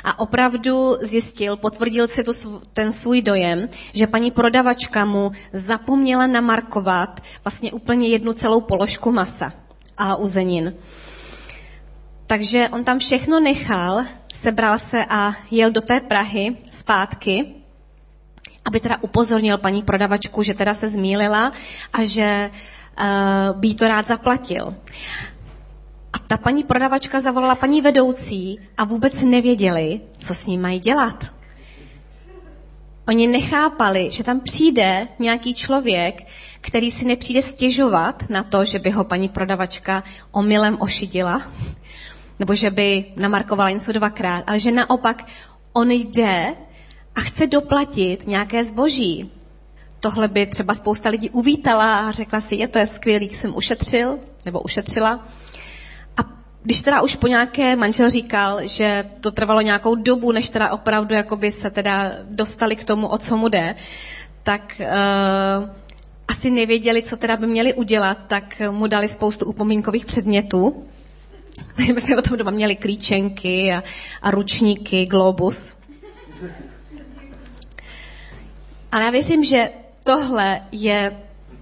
a 0.04 0.20
opravdu 0.20 0.98
zjistil, 1.02 1.58
potvrdil 1.58 2.08
si 2.08 2.24
tu, 2.24 2.32
ten 2.74 2.94
svůj 2.94 3.22
dojem, 3.22 3.70
že 3.94 4.08
paní 4.08 4.32
prodavačka 4.32 5.06
mu 5.06 5.32
zapomněla 5.54 6.28
namarkovat 6.28 7.22
vlastně 7.44 7.72
úplně 7.72 8.08
jednu 8.08 8.34
celou 8.34 8.62
položku 8.62 9.12
masa 9.12 9.54
a 9.98 10.16
uzenin. 10.16 10.74
Takže 12.28 12.70
on 12.72 12.84
tam 12.84 13.00
všechno 13.00 13.40
nechal, 13.40 14.06
sebral 14.34 14.80
se 14.80 15.06
a 15.10 15.32
jel 15.52 15.72
do 15.72 15.82
té 15.82 16.00
Prahy 16.00 16.58
zpátky, 16.70 17.46
aby 18.66 18.80
teda 18.80 18.98
upozornil 19.02 19.58
paní 19.58 19.84
prodavačku, 19.84 20.44
že 20.44 20.54
teda 20.54 20.74
se 20.74 20.88
zmílila 20.88 21.54
a 21.94 22.04
že 22.04 22.50
uh, 22.52 23.60
by 23.60 23.74
to 23.74 23.88
rád 23.88 24.08
zaplatil. 24.08 24.76
A 26.14 26.20
ta 26.20 26.38
paní 26.38 26.64
prodavačka 26.64 27.20
zavolala 27.20 27.56
paní 27.56 27.82
vedoucí 27.82 28.60
a 28.78 28.84
vůbec 28.84 29.22
nevěděli, 29.22 30.02
co 30.18 30.34
s 30.34 30.46
ním 30.46 30.62
mají 30.62 30.80
dělat. 30.80 31.26
Oni 33.08 33.28
nechápali, 33.28 34.12
že 34.12 34.24
tam 34.24 34.40
přijde 34.40 35.08
nějaký 35.20 35.54
člověk, 35.54 36.28
který 36.62 36.92
si 36.92 37.06
nepřijde 37.06 37.42
stěžovat 37.42 38.30
na 38.30 38.44
to, 38.44 38.66
že 38.66 38.80
by 38.80 38.92
ho 38.92 39.04
paní 39.04 39.30
prodavačka 39.30 40.04
omylem 40.32 40.78
ošidila, 40.80 41.42
nebo 42.42 42.56
že 42.56 42.70
by 42.70 43.06
namarkovala 43.16 43.70
něco 43.70 43.92
dvakrát, 43.92 44.44
ale 44.48 44.60
že 44.60 44.72
naopak 44.72 45.26
on 45.74 45.92
jde 45.92 46.54
a 47.16 47.20
chce 47.22 47.48
doplatit 47.48 48.28
nějaké 48.28 48.64
zboží. 48.64 49.32
Tohle 50.00 50.28
by 50.28 50.46
třeba 50.46 50.74
spousta 50.74 51.10
lidí 51.10 51.30
uvítala 51.30 52.10
a 52.10 52.12
řekla 52.12 52.42
si, 52.42 52.56
je 52.56 52.68
to 52.68 52.80
je 52.80 52.88
skvělý, 52.88 53.30
jsem 53.30 53.56
ušetřil 53.56 54.20
nebo 54.46 54.62
ušetřila. 54.62 55.26
A 56.18 56.22
když 56.64 56.82
teda 56.82 57.02
už 57.02 57.16
po 57.16 57.28
nějaké 57.28 57.76
manžel 57.76 58.10
říkal, 58.10 58.68
že 58.68 59.06
to 59.22 59.32
trvalo 59.32 59.62
nějakou 59.62 59.96
dobu, 59.96 60.32
než 60.32 60.50
teda 60.50 60.72
opravdu 60.72 61.16
jakoby 61.16 61.52
se 61.52 61.70
teda 61.70 62.12
dostali 62.30 62.76
k 62.76 62.84
tomu, 62.84 63.08
o 63.08 63.18
co 63.18 63.38
mu 63.38 63.50
jde, 63.50 63.76
tak 64.44 64.82
uh, 64.82 65.70
asi 66.28 66.52
nevěděli, 66.52 67.04
co 67.04 67.18
teda 67.18 67.38
by 67.38 67.48
měli 67.48 67.74
udělat, 67.74 68.18
tak 68.28 68.62
mu 68.72 68.88
dali 68.88 69.08
spoustu 69.08 69.46
upomínkových 69.46 70.06
předmětů. 70.06 70.86
My 71.78 72.02
jsme 72.02 72.16
potom 72.16 72.38
doma 72.38 72.52
měli 72.52 72.76
klíčenky 72.76 73.74
a, 73.74 73.84
a 74.22 74.32
ručníky, 74.32 75.06
globus. 75.06 75.74
Ale 78.92 79.04
já 79.04 79.10
věřím, 79.10 79.44
že 79.44 79.70
tohle 80.04 80.62
je 80.72 81.18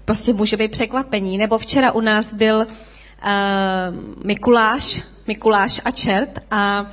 prostě 0.05 0.34
může 0.34 0.58
být 0.58 0.72
překvapení. 0.72 1.38
Nebo 1.38 1.58
včera 1.58 1.91
u 1.91 2.01
nás 2.01 2.34
byl 2.34 2.58
uh, 2.58 4.25
Mikuláš, 4.25 5.01
Mikuláš 5.27 5.81
a 5.86 5.91
čert 5.91 6.39
a 6.51 6.91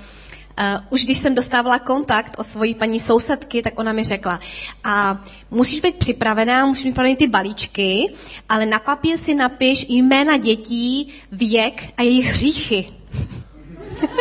Uh, 0.58 0.64
už 0.90 1.04
když 1.04 1.18
jsem 1.18 1.34
dostávala 1.34 1.78
kontakt 1.78 2.34
o 2.38 2.44
svojí 2.44 2.74
paní 2.74 3.00
sousedky, 3.00 3.62
tak 3.62 3.78
ona 3.78 3.92
mi 3.92 4.04
řekla, 4.04 4.40
a 4.84 5.24
musíš 5.50 5.80
být 5.80 5.96
připravená, 5.96 6.66
musíš 6.66 6.84
mít 6.84 6.90
připravený 6.90 7.16
ty 7.16 7.26
balíčky, 7.26 8.14
ale 8.48 8.66
na 8.66 8.78
papír 8.78 9.18
si 9.18 9.34
napiš 9.34 9.86
jména 9.88 10.36
dětí, 10.36 11.14
věk 11.32 11.84
a 11.96 12.02
jejich 12.02 12.26
hříchy. 12.26 12.92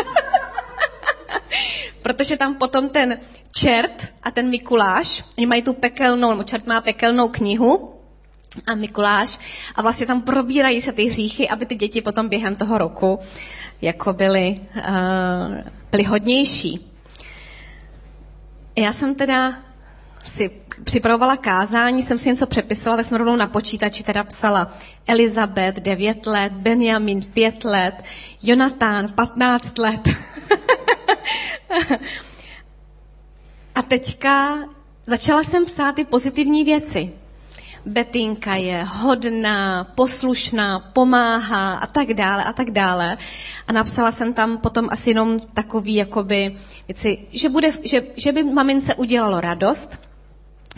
Protože 2.03 2.37
tam 2.37 2.55
potom 2.55 2.89
ten 2.89 3.19
čert 3.55 4.07
a 4.23 4.31
ten 4.31 4.49
Mikuláš, 4.49 5.23
oni 5.37 5.47
mají 5.47 5.61
tu 5.61 5.73
pekelnou, 5.73 6.29
nebo 6.29 6.43
čert 6.43 6.67
má 6.67 6.81
pekelnou 6.81 7.29
knihu, 7.29 7.94
a 8.67 8.75
Mikuláš 8.75 9.39
a 9.75 9.81
vlastně 9.81 10.05
tam 10.05 10.21
probírají 10.21 10.81
se 10.81 10.91
ty 10.93 11.05
hříchy, 11.05 11.49
aby 11.49 11.65
ty 11.65 11.75
děti 11.75 12.01
potom 12.01 12.29
během 12.29 12.55
toho 12.55 12.77
roku 12.77 13.19
jako 13.81 14.13
byly, 14.13 14.59
uh, 14.75 15.57
byly 15.91 16.03
hodnější. 16.03 16.91
Já 18.77 18.93
jsem 18.93 19.15
teda 19.15 19.53
si 20.23 20.51
připravovala 20.83 21.37
kázání, 21.37 22.03
jsem 22.03 22.17
si 22.17 22.29
něco 22.29 22.45
přepisovala, 22.47 22.97
tak 22.97 23.05
jsem 23.05 23.17
rovnou 23.17 23.35
na 23.35 23.47
počítači 23.47 24.03
teda 24.03 24.23
psala 24.23 24.73
Elizabeth 25.07 25.75
9 25.75 26.25
let, 26.25 26.53
Benjamin 26.53 27.21
5 27.21 27.63
let, 27.63 28.03
Jonatán 28.43 29.11
15 29.15 29.77
let. 29.77 30.09
A 33.75 33.81
teďka 33.81 34.57
začala 35.05 35.43
jsem 35.43 35.65
psát 35.65 35.95
ty 35.95 36.05
pozitivní 36.05 36.63
věci. 36.63 37.13
Betinka 37.85 38.55
je 38.55 38.83
hodná, 38.83 39.83
poslušná, 39.83 40.79
pomáhá 40.79 41.73
a 41.77 41.87
tak 41.87 42.13
dále 42.13 42.43
a 42.43 42.53
tak 42.53 42.71
dále. 42.71 43.17
A 43.67 43.73
napsala 43.73 44.11
jsem 44.11 44.33
tam 44.33 44.57
potom 44.57 44.87
asi 44.91 45.09
jenom 45.09 45.39
takový 45.39 45.95
jakoby 45.95 46.55
věci, 46.87 47.17
že, 47.31 47.49
bude, 47.49 47.71
že, 47.83 48.01
že 48.15 48.31
by 48.31 48.43
mamince 48.43 48.95
udělalo 48.95 49.41
radost, 49.41 49.99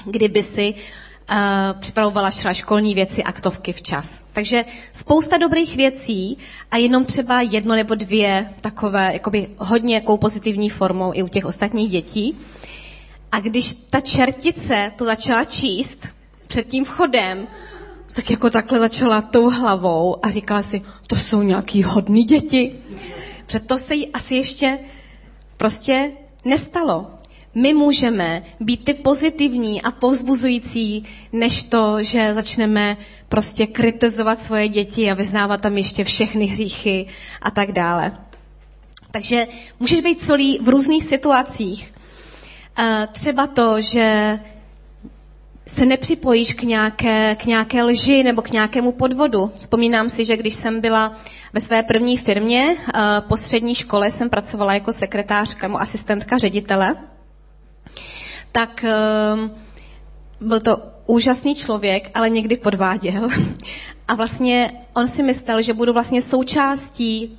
kdyby 0.06 0.44
si 0.44 0.74
uh, 0.74 1.36
připravovala 1.80 2.32
školní 2.32 2.94
věci, 2.94 3.24
aktovky 3.24 3.74
včas. 3.74 4.16
Takže 4.34 4.66
spousta 4.94 5.38
dobrých 5.38 5.76
věcí 5.76 6.38
a 6.72 6.78
jenom 6.78 7.06
třeba 7.06 7.42
jedno 7.42 7.76
nebo 7.76 7.96
dvě 7.96 8.50
takové 8.62 9.14
jakoby 9.14 9.48
hodně 9.58 9.96
jakou 9.96 10.18
pozitivní 10.18 10.70
formou 10.70 11.12
i 11.14 11.24
u 11.24 11.28
těch 11.28 11.46
ostatních 11.46 11.90
dětí. 11.90 12.38
A 13.32 13.40
když 13.40 13.74
ta 13.74 14.02
čertice 14.02 14.92
to 14.96 15.06
začala 15.06 15.44
číst 15.46 16.17
před 16.48 16.68
tím 16.68 16.86
vchodem, 16.86 17.48
tak 18.14 18.30
jako 18.30 18.50
takhle 18.50 18.80
začala 18.80 19.22
tou 19.22 19.50
hlavou 19.50 20.26
a 20.26 20.30
říkala 20.30 20.62
si, 20.62 20.82
to 21.08 21.16
jsou 21.16 21.42
nějaký 21.42 21.84
hodný 21.84 22.24
děti. 22.24 22.76
Protože 23.46 23.60
to 23.60 23.78
se 23.78 23.96
jí 23.96 24.08
asi 24.14 24.36
ještě 24.36 24.80
prostě 25.58 26.12
nestalo. 26.46 27.08
My 27.56 27.74
můžeme 27.74 28.44
být 28.60 28.84
ty 28.84 28.94
pozitivní 28.94 29.82
a 29.82 29.92
povzbuzující, 29.92 31.04
než 31.34 31.64
to, 31.64 32.04
že 32.04 32.34
začneme 32.36 32.98
prostě 33.30 33.68
kritizovat 33.68 34.42
svoje 34.42 34.68
děti 34.68 35.12
a 35.12 35.14
vyznávat 35.14 35.62
tam 35.62 35.78
ještě 35.78 36.04
všechny 36.04 36.46
hříchy 36.46 37.06
a 37.42 37.52
tak 37.52 37.72
dále. 37.72 38.18
Takže 39.12 39.48
můžeš 39.80 40.00
být 40.00 40.22
solí 40.22 40.60
v 40.62 40.70
různých 40.70 41.04
situacích. 41.04 41.94
Třeba 43.12 43.48
to, 43.48 43.82
že 43.82 44.40
se 45.68 45.86
nepřipojíš 45.86 46.54
k 46.54 46.64
nějaké, 46.64 47.36
k 47.36 47.46
nějaké 47.46 47.84
lži 47.84 48.24
nebo 48.24 48.42
k 48.42 48.52
nějakému 48.52 48.92
podvodu. 48.92 49.52
Vzpomínám 49.62 50.10
si, 50.10 50.26
že 50.26 50.38
když 50.38 50.54
jsem 50.54 50.82
byla 50.82 51.16
ve 51.54 51.60
své 51.60 51.84
první 51.84 52.18
firmě, 52.18 52.76
po 53.28 53.38
střední 53.38 53.76
škole 53.76 54.12
jsem 54.12 54.30
pracovala 54.30 54.74
jako 54.74 54.94
sekretářka, 54.94 55.68
nebo 55.68 55.82
asistentka 55.82 56.38
ředitele, 56.38 56.96
tak 58.52 58.84
ehm, 58.84 59.52
byl 60.42 60.60
to 60.60 60.78
úžasný 61.06 61.56
člověk, 61.56 62.12
ale 62.14 62.30
někdy 62.30 62.58
podváděl. 62.58 63.28
A 64.08 64.16
vlastně 64.16 64.72
on 64.96 65.08
si 65.08 65.24
myslel, 65.24 65.62
že 65.62 65.74
budu 65.74 65.94
vlastně 65.94 66.22
součástí 66.22 67.32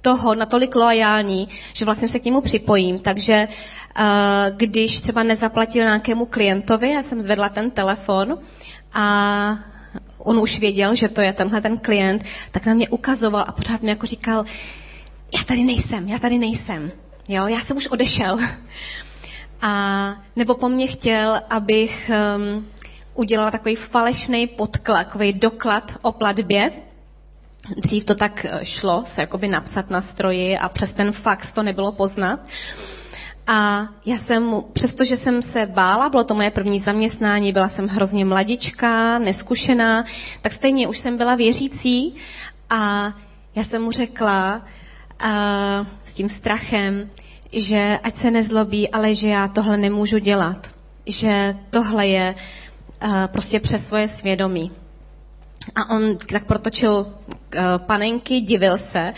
toho 0.00 0.34
natolik 0.34 0.74
loajální, 0.74 1.48
že 1.72 1.84
vlastně 1.84 2.08
se 2.08 2.18
k 2.18 2.24
němu 2.24 2.40
připojím. 2.40 2.98
Takže 2.98 3.48
uh, 3.48 4.04
když 4.56 5.00
třeba 5.00 5.22
nezaplatil 5.22 5.84
nějakému 5.84 6.26
klientovi, 6.26 6.90
já 6.90 7.02
jsem 7.02 7.20
zvedla 7.20 7.48
ten 7.48 7.70
telefon 7.70 8.38
a 8.92 9.58
on 10.18 10.38
už 10.38 10.58
věděl, 10.58 10.94
že 10.94 11.08
to 11.08 11.20
je 11.20 11.32
tenhle 11.32 11.60
ten 11.60 11.78
klient, 11.78 12.24
tak 12.50 12.66
na 12.66 12.74
mě 12.74 12.88
ukazoval 12.88 13.44
a 13.48 13.52
pořád 13.52 13.82
mi 13.82 13.90
jako 13.90 14.06
říkal, 14.06 14.44
já 15.34 15.44
tady 15.44 15.64
nejsem, 15.64 16.08
já 16.08 16.18
tady 16.18 16.38
nejsem. 16.38 16.92
Jo, 17.28 17.46
já 17.46 17.60
jsem 17.60 17.76
už 17.76 17.86
odešel. 17.86 18.38
A 19.62 20.14
nebo 20.36 20.54
po 20.54 20.68
mně 20.68 20.86
chtěl, 20.86 21.40
abych 21.50 22.10
um, 22.36 22.66
udělala 23.14 23.50
takový 23.50 23.74
falešný 23.74 24.46
podklad, 24.46 25.06
takový 25.06 25.32
doklad 25.32 25.92
o 26.02 26.12
platbě, 26.12 26.72
Dřív 27.76 28.04
to 28.04 28.14
tak 28.14 28.44
eh, 28.44 28.64
šlo, 28.64 29.04
se 29.06 29.20
jakoby 29.20 29.48
napsat 29.48 29.90
na 29.90 30.00
stroji 30.00 30.58
a 30.58 30.68
přes 30.68 30.90
ten 30.90 31.12
fax 31.12 31.52
to 31.52 31.62
nebylo 31.62 31.92
poznat. 31.92 32.40
A 33.46 33.88
já 34.06 34.18
jsem, 34.18 34.62
přestože 34.72 35.16
jsem 35.16 35.42
se 35.42 35.66
bála, 35.66 36.08
bylo 36.08 36.24
to 36.24 36.34
moje 36.34 36.50
první 36.50 36.78
zaměstnání, 36.78 37.52
byla 37.52 37.68
jsem 37.68 37.88
hrozně 37.88 38.24
mladička, 38.24 39.18
neskušená, 39.18 40.04
tak 40.40 40.52
stejně 40.52 40.88
už 40.88 40.98
jsem 40.98 41.16
byla 41.16 41.34
věřící 41.34 42.14
a 42.70 43.12
já 43.54 43.64
jsem 43.64 43.82
mu 43.82 43.90
řekla 43.90 44.66
a, 45.20 45.82
s 46.04 46.12
tím 46.12 46.28
strachem, 46.28 47.10
že 47.52 47.98
ať 48.02 48.14
se 48.14 48.30
nezlobí, 48.30 48.88
ale 48.88 49.14
že 49.14 49.28
já 49.28 49.48
tohle 49.48 49.76
nemůžu 49.76 50.18
dělat. 50.18 50.70
Že 51.06 51.56
tohle 51.70 52.06
je 52.06 52.34
a, 53.00 53.28
prostě 53.28 53.60
přes 53.60 53.86
svoje 53.86 54.08
svědomí. 54.08 54.72
A 55.74 55.94
on 55.94 56.16
tak 56.16 56.44
protočil 56.44 56.92
uh, 56.98 57.86
panenky, 57.86 58.40
divil 58.40 58.78
se, 58.78 59.14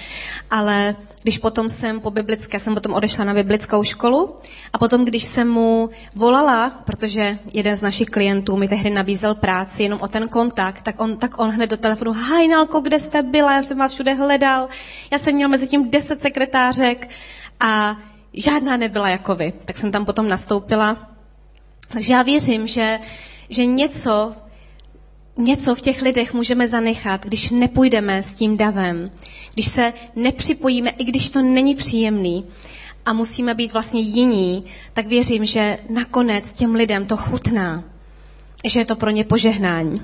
ale 0.51 0.97
když 1.23 1.39
potom 1.39 1.69
jsem 1.69 2.01
po 2.01 2.11
biblické, 2.11 2.61
jsem 2.61 2.75
potom 2.75 2.95
odešla 2.95 3.25
na 3.25 3.35
biblickou 3.35 3.83
školu 3.83 4.37
a 4.73 4.79
potom, 4.79 5.05
když 5.05 5.23
jsem 5.23 5.49
mu 5.49 5.91
volala, 6.15 6.71
protože 6.71 7.39
jeden 7.53 7.77
z 7.77 7.81
našich 7.81 8.09
klientů 8.09 8.57
mi 8.57 8.69
tehdy 8.69 8.91
nabízel 8.91 9.35
práci 9.35 9.83
jenom 9.83 10.01
o 10.01 10.09
ten 10.09 10.29
kontakt, 10.29 10.83
tak 10.83 11.01
on, 11.01 11.17
tak 11.17 11.39
on 11.39 11.51
hned 11.51 11.71
do 11.71 11.77
telefonu, 11.77 12.13
Hajnalko, 12.13 12.81
kde 12.81 13.01
jste 13.01 13.23
byla, 13.23 13.55
já 13.55 13.63
jsem 13.63 13.79
vás 13.79 13.95
všude 13.95 14.15
hledal, 14.15 14.69
já 15.13 15.19
jsem 15.19 15.35
měl 15.35 15.49
mezi 15.49 15.67
tím 15.67 15.91
deset 15.91 16.21
sekretářek 16.21 17.09
a 17.61 17.97
žádná 18.35 18.77
nebyla 18.77 19.09
jako 19.09 19.35
vy. 19.35 19.53
Tak 19.65 19.77
jsem 19.77 19.93
tam 19.93 20.05
potom 20.05 20.29
nastoupila. 20.29 20.97
Takže 21.93 22.13
já 22.13 22.23
věřím, 22.23 22.67
že, 22.67 22.99
že 23.49 23.67
něco 23.67 24.35
něco 25.41 25.75
v 25.75 25.81
těch 25.81 26.03
lidech 26.03 26.35
můžeme 26.35 26.69
zanechat, 26.69 27.27
když 27.27 27.51
nepůjdeme 27.51 28.23
s 28.23 28.35
tím 28.35 28.57
davem, 28.57 29.11
když 29.55 29.67
se 29.67 29.93
nepřipojíme, 30.17 30.91
i 30.91 31.05
když 31.05 31.29
to 31.29 31.43
není 31.43 31.75
příjemný 31.75 32.45
a 33.07 33.13
musíme 33.13 33.55
být 33.55 33.73
vlastně 33.73 34.01
jiní, 34.01 34.65
tak 34.93 35.07
věřím, 35.07 35.45
že 35.45 35.79
nakonec 35.91 36.53
těm 36.53 36.75
lidem 36.75 37.07
to 37.07 37.17
chutná, 37.17 37.85
že 38.65 38.81
je 38.81 38.85
to 38.85 38.97
pro 38.97 39.11
ně 39.11 39.25
požehnání. 39.25 40.03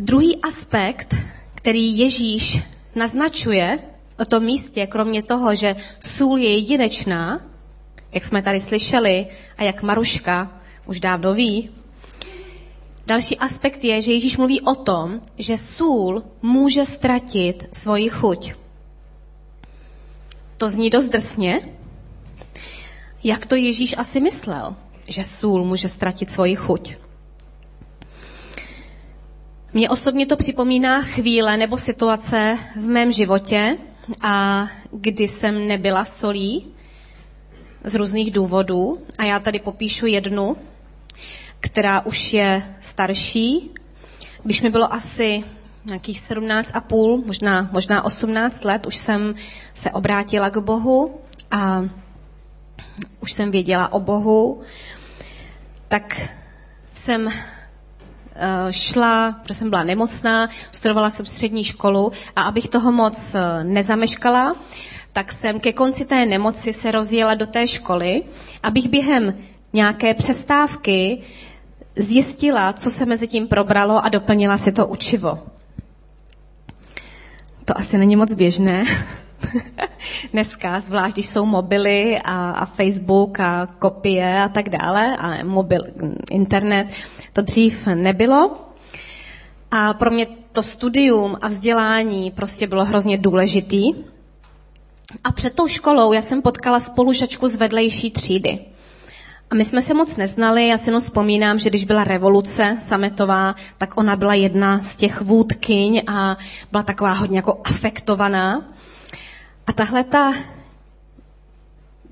Druhý 0.00 0.42
aspekt, 0.42 1.14
který 1.54 1.98
Ježíš 1.98 2.62
naznačuje 2.94 3.78
o 4.18 4.24
tom 4.24 4.44
místě, 4.44 4.86
kromě 4.86 5.22
toho, 5.22 5.54
že 5.54 5.76
sůl 6.16 6.38
je 6.38 6.56
jedinečná, 6.56 7.40
jak 8.12 8.24
jsme 8.24 8.42
tady 8.42 8.60
slyšeli, 8.60 9.26
a 9.58 9.62
jak 9.62 9.82
Maruška 9.82 10.59
už 10.86 11.00
dávno 11.00 11.34
ví. 11.34 11.70
Další 13.06 13.38
aspekt 13.38 13.84
je, 13.84 14.02
že 14.02 14.12
Ježíš 14.12 14.36
mluví 14.36 14.60
o 14.60 14.74
tom, 14.74 15.20
že 15.38 15.56
sůl 15.56 16.22
může 16.42 16.84
ztratit 16.84 17.68
svoji 17.74 18.08
chuť. 18.08 18.52
To 20.56 20.70
zní 20.70 20.90
dost 20.90 21.08
drsně. 21.08 21.60
Jak 23.24 23.46
to 23.46 23.54
Ježíš 23.54 23.94
asi 23.98 24.20
myslel, 24.20 24.76
že 25.08 25.24
sůl 25.24 25.64
může 25.64 25.88
ztratit 25.88 26.30
svoji 26.30 26.56
chuť? 26.56 26.96
Mně 29.72 29.90
osobně 29.90 30.26
to 30.26 30.36
připomíná 30.36 31.02
chvíle 31.02 31.56
nebo 31.56 31.78
situace 31.78 32.58
v 32.76 32.86
mém 32.86 33.12
životě, 33.12 33.78
a 34.22 34.66
kdy 34.92 35.28
jsem 35.28 35.68
nebyla 35.68 36.04
solí 36.04 36.74
z 37.84 37.94
různých 37.94 38.30
důvodů. 38.30 38.98
A 39.18 39.24
já 39.24 39.38
tady 39.38 39.58
popíšu 39.58 40.06
jednu, 40.06 40.56
která 41.60 42.00
už 42.00 42.32
je 42.32 42.76
starší. 42.80 43.70
Když 44.42 44.60
mi 44.60 44.70
bylo 44.70 44.92
asi 44.92 45.44
nějakých 45.84 46.20
17 46.20 46.70
a 46.74 46.80
půl, 46.80 47.22
možná, 47.26 47.68
možná 47.72 48.04
18 48.04 48.64
let, 48.64 48.86
už 48.86 48.96
jsem 48.96 49.34
se 49.74 49.90
obrátila 49.90 50.50
k 50.50 50.58
Bohu 50.58 51.20
a 51.50 51.84
už 53.20 53.32
jsem 53.32 53.50
věděla 53.50 53.92
o 53.92 54.00
Bohu, 54.00 54.60
tak 55.88 56.20
jsem 56.92 57.28
eh, 57.28 58.72
šla, 58.72 59.32
protože 59.32 59.54
jsem 59.54 59.70
byla 59.70 59.84
nemocná, 59.84 60.48
studovala 60.70 61.10
jsem 61.10 61.26
střední 61.26 61.64
školu 61.64 62.12
a 62.36 62.42
abych 62.42 62.68
toho 62.68 62.92
moc 62.92 63.34
eh, 63.34 63.64
nezameškala, 63.64 64.56
tak 65.12 65.32
jsem 65.32 65.60
ke 65.60 65.72
konci 65.72 66.04
té 66.04 66.26
nemoci 66.26 66.72
se 66.72 66.90
rozjela 66.90 67.34
do 67.34 67.46
té 67.46 67.68
školy, 67.68 68.22
abych 68.62 68.88
během 68.88 69.34
nějaké 69.72 70.14
přestávky 70.14 71.18
zjistila, 71.96 72.72
co 72.72 72.90
se 72.90 73.06
mezi 73.06 73.28
tím 73.28 73.48
probralo 73.48 74.04
a 74.04 74.08
doplnila 74.08 74.58
si 74.58 74.72
to 74.72 74.86
učivo. 74.86 75.38
To 77.64 77.78
asi 77.78 77.98
není 77.98 78.16
moc 78.16 78.34
běžné. 78.34 78.84
Dneska, 80.32 80.80
zvlášť 80.80 81.14
když 81.14 81.26
jsou 81.26 81.46
mobily 81.46 82.18
a, 82.24 82.50
a 82.50 82.66
Facebook 82.66 83.40
a 83.40 83.66
kopie 83.78 84.42
a 84.42 84.48
tak 84.48 84.68
dále 84.68 85.16
a 85.16 85.44
mobil, 85.44 85.80
internet, 86.30 86.86
to 87.32 87.42
dřív 87.42 87.86
nebylo. 87.86 88.56
A 89.70 89.94
pro 89.94 90.10
mě 90.10 90.26
to 90.52 90.62
studium 90.62 91.36
a 91.40 91.48
vzdělání 91.48 92.30
prostě 92.30 92.66
bylo 92.66 92.84
hrozně 92.84 93.18
důležitý. 93.18 93.94
A 95.24 95.32
před 95.32 95.54
tou 95.54 95.68
školou 95.68 96.12
já 96.12 96.22
jsem 96.22 96.42
potkala 96.42 96.80
spolužačku 96.80 97.48
z 97.48 97.56
vedlejší 97.56 98.10
třídy. 98.10 98.58
A 99.50 99.54
my 99.54 99.64
jsme 99.64 99.82
se 99.82 99.94
moc 99.94 100.16
neznali, 100.16 100.68
já 100.68 100.78
si 100.78 100.88
jenom 100.88 101.00
vzpomínám, 101.00 101.58
že 101.58 101.68
když 101.68 101.84
byla 101.84 102.04
revoluce 102.04 102.76
sametová, 102.80 103.54
tak 103.78 103.96
ona 103.96 104.16
byla 104.16 104.34
jedna 104.34 104.82
z 104.82 104.96
těch 104.96 105.20
vůdkyň 105.20 106.02
a 106.06 106.36
byla 106.70 106.82
taková 106.82 107.12
hodně 107.12 107.38
jako 107.38 107.60
afektovaná. 107.64 108.66
A 109.66 109.72
tahle 109.72 110.04
ta 110.04 110.32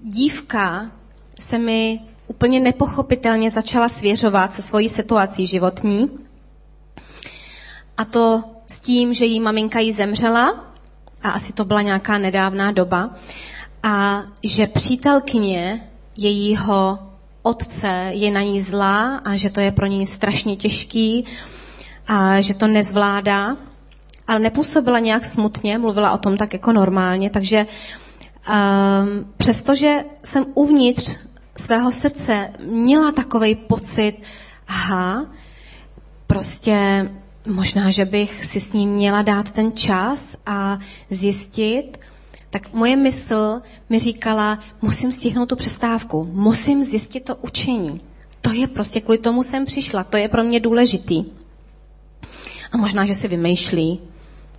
dívka 0.02 0.90
se 1.38 1.58
mi 1.58 2.00
úplně 2.26 2.60
nepochopitelně 2.60 3.50
začala 3.50 3.88
svěřovat 3.88 4.54
se 4.54 4.62
svojí 4.62 4.88
situací 4.88 5.46
životní. 5.46 6.10
A 7.96 8.04
to 8.04 8.44
s 8.72 8.78
tím, 8.78 9.14
že 9.14 9.24
jí 9.24 9.40
maminka 9.40 9.78
jí 9.78 9.92
zemřela, 9.92 10.67
a 11.22 11.30
asi 11.30 11.52
to 11.52 11.64
byla 11.64 11.82
nějaká 11.82 12.18
nedávná 12.18 12.72
doba, 12.72 13.10
a 13.82 14.22
že 14.42 14.66
přítelkyně 14.66 15.88
jejího 16.16 16.98
otce 17.42 18.10
je 18.10 18.30
na 18.30 18.42
ní 18.42 18.60
zlá 18.60 19.16
a 19.16 19.36
že 19.36 19.50
to 19.50 19.60
je 19.60 19.72
pro 19.72 19.86
ní 19.86 20.06
strašně 20.06 20.56
těžký 20.56 21.24
a 22.06 22.40
že 22.40 22.54
to 22.54 22.66
nezvládá, 22.66 23.56
ale 24.26 24.38
nepůsobila 24.38 24.98
nějak 24.98 25.24
smutně, 25.24 25.78
mluvila 25.78 26.12
o 26.12 26.18
tom 26.18 26.36
tak 26.36 26.52
jako 26.52 26.72
normálně, 26.72 27.30
takže 27.30 27.66
um, 27.66 29.32
přestože 29.36 30.04
jsem 30.24 30.44
uvnitř 30.54 31.16
svého 31.56 31.90
srdce 31.90 32.50
měla 32.64 33.12
takový 33.12 33.54
pocit, 33.54 34.14
aha, 34.68 35.26
prostě 36.26 37.08
možná, 37.48 37.90
že 37.90 38.04
bych 38.04 38.44
si 38.44 38.60
s 38.60 38.72
ním 38.72 38.90
měla 38.90 39.22
dát 39.22 39.50
ten 39.50 39.72
čas 39.72 40.26
a 40.46 40.78
zjistit, 41.10 41.98
tak 42.50 42.72
moje 42.72 42.96
mysl 42.96 43.60
mi 43.88 43.98
říkala, 43.98 44.58
musím 44.82 45.12
stihnout 45.12 45.48
tu 45.48 45.56
přestávku, 45.56 46.28
musím 46.32 46.84
zjistit 46.84 47.24
to 47.24 47.36
učení. 47.36 48.00
To 48.40 48.52
je 48.52 48.66
prostě, 48.66 49.00
kvůli 49.00 49.18
tomu 49.18 49.42
jsem 49.42 49.64
přišla, 49.64 50.04
to 50.04 50.16
je 50.16 50.28
pro 50.28 50.44
mě 50.44 50.60
důležitý. 50.60 51.24
A 52.72 52.76
možná, 52.76 53.06
že 53.06 53.14
si 53.14 53.28
vymýšlí, 53.28 54.00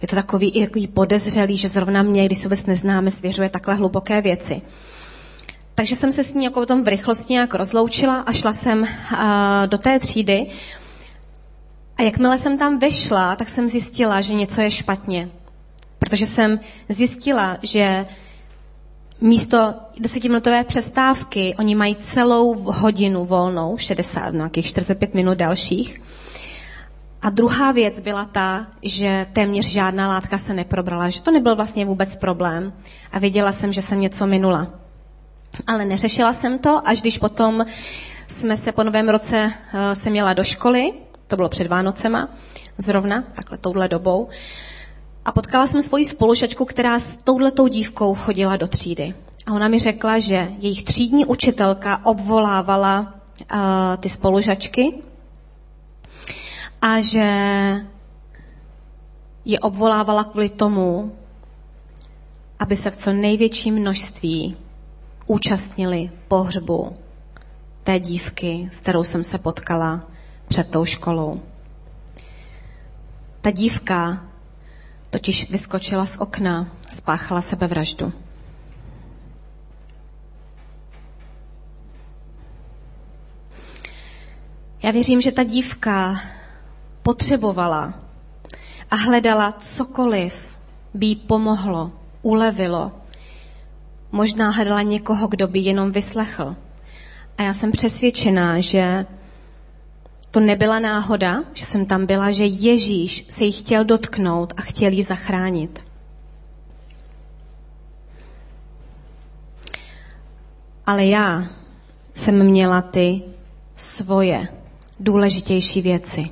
je 0.02 0.08
to 0.08 0.16
takový 0.16 0.50
i 0.50 0.66
takový 0.66 0.88
podezřelý, 0.88 1.58
že 1.58 1.68
zrovna 1.68 2.04
mě, 2.04 2.26
když 2.26 2.38
se 2.38 2.44
vůbec 2.44 2.66
neznáme, 2.66 3.12
svěřuje 3.12 3.50
takhle 3.50 3.76
hluboké 3.76 4.22
věci. 4.22 4.62
Takže 5.76 5.96
jsem 5.96 6.12
se 6.12 6.24
s 6.24 6.34
ní 6.34 6.44
jako 6.44 6.66
tom 6.66 6.84
v 6.84 6.88
rychlosti 6.88 7.34
nějak 7.34 7.54
rozloučila 7.54 8.20
a 8.20 8.34
šla 8.34 8.54
jsem 8.54 8.88
do 9.66 9.78
té 9.78 10.00
třídy. 10.00 10.48
A 12.00 12.02
jakmile 12.04 12.38
jsem 12.38 12.58
tam 12.58 12.80
vešla, 12.80 13.36
tak 13.36 13.50
jsem 13.50 13.70
zjistila, 13.70 14.22
že 14.22 14.34
něco 14.34 14.62
je 14.62 14.72
špatně. 14.72 15.30
Protože 16.00 16.26
jsem 16.26 16.60
zjistila, 16.90 17.58
že 17.62 18.06
místo 19.22 19.74
desetiminutové 20.00 20.64
přestávky 20.64 21.56
oni 21.60 21.76
mají 21.76 21.96
celou 21.96 22.54
hodinu 22.62 23.26
volnou, 23.26 23.78
60, 23.78 24.34
nějakých 24.34 24.66
45 24.66 25.14
minut 25.14 25.38
dalších. 25.38 26.02
A 27.22 27.30
druhá 27.30 27.72
věc 27.72 28.00
byla 28.00 28.26
ta, 28.26 28.68
že 28.84 29.28
téměř 29.34 29.66
žádná 29.68 30.08
látka 30.08 30.38
se 30.38 30.54
neprobrala, 30.54 31.10
že 31.10 31.22
to 31.22 31.32
nebyl 31.32 31.56
vlastně 31.56 31.86
vůbec 31.86 32.16
problém. 32.16 32.74
A 33.12 33.20
viděla 33.20 33.52
jsem, 33.52 33.74
že 33.74 33.82
jsem 33.82 34.02
něco 34.02 34.28
minula. 34.28 34.68
Ale 35.68 35.86
neřešila 35.86 36.34
jsem 36.34 36.60
to, 36.60 36.88
až 36.88 37.02
když 37.02 37.18
potom 37.18 37.66
jsme 38.28 38.58
se 38.58 38.72
po 38.72 38.84
novém 38.84 39.10
roce 39.10 39.46
uh, 39.46 39.80
se 39.94 40.10
měla 40.10 40.34
do 40.34 40.44
školy, 40.44 40.94
to 41.30 41.36
bylo 41.36 41.50
před 41.50 41.68
Vánocema, 41.68 42.30
zrovna, 42.78 43.24
takhle 43.36 43.58
touhle 43.58 43.88
dobou. 43.88 44.28
A 45.26 45.32
potkala 45.32 45.68
jsem 45.68 45.82
svoji 45.82 46.06
spolužačku, 46.06 46.66
která 46.66 47.00
s 47.00 47.16
touhletou 47.24 47.68
dívkou 47.68 48.16
chodila 48.16 48.58
do 48.58 48.68
třídy. 48.68 49.14
A 49.46 49.54
ona 49.54 49.68
mi 49.68 49.80
řekla, 49.80 50.20
že 50.20 50.52
jejich 50.60 50.84
třídní 50.84 51.26
učitelka 51.26 52.06
obvolávala 52.06 53.00
uh, 53.00 53.58
ty 54.00 54.10
spolužačky 54.10 54.94
a 56.82 57.02
že 57.02 57.26
je 59.46 59.60
obvolávala 59.60 60.24
kvůli 60.24 60.50
tomu, 60.50 61.16
aby 62.60 62.76
se 62.76 62.92
v 62.92 62.98
co 62.98 63.14
největším 63.14 63.76
množství 63.76 64.58
účastnili 65.28 66.12
pohřbu 66.28 66.96
té 67.84 68.00
dívky, 68.00 68.70
s 68.72 68.80
kterou 68.80 69.04
jsem 69.04 69.24
se 69.24 69.38
potkala 69.38 70.04
před 70.50 70.72
tou 70.72 70.86
školou. 70.86 71.42
Ta 73.42 73.52
dívka 73.52 74.26
totiž 75.10 75.50
vyskočila 75.52 76.06
z 76.06 76.18
okna, 76.18 76.68
spáchala 76.90 77.42
sebevraždu. 77.42 78.14
Já 84.84 84.92
věřím, 84.92 85.22
že 85.22 85.32
ta 85.32 85.44
dívka 85.44 86.22
potřebovala 87.04 87.94
a 88.92 88.96
hledala 88.96 89.52
cokoliv, 89.52 90.58
by 90.94 91.06
jí 91.06 91.16
pomohlo, 91.16 91.92
ulevilo. 92.22 92.92
Možná 94.12 94.50
hledala 94.50 94.82
někoho, 94.82 95.28
kdo 95.28 95.48
by 95.48 95.60
jenom 95.60 95.92
vyslechl. 95.92 96.56
A 97.38 97.44
já 97.44 97.54
jsem 97.54 97.72
přesvědčená, 97.72 98.60
že 98.60 99.06
to 100.32 100.40
nebyla 100.40 100.80
náhoda, 100.80 101.44
že 101.54 101.66
jsem 101.66 101.86
tam 101.86 102.06
byla, 102.06 102.32
že 102.32 102.46
Ježíš 102.46 103.26
se 103.30 103.44
jí 103.44 103.52
chtěl 103.52 103.86
dotknout 103.86 104.54
a 104.58 104.62
chtěl 104.62 104.92
ji 104.92 105.04
zachránit. 105.04 105.84
Ale 110.86 111.06
já 111.06 111.44
jsem 112.14 112.44
měla 112.46 112.82
ty 112.82 113.22
svoje 113.76 114.48
důležitější 115.00 115.82
věci. 115.82 116.30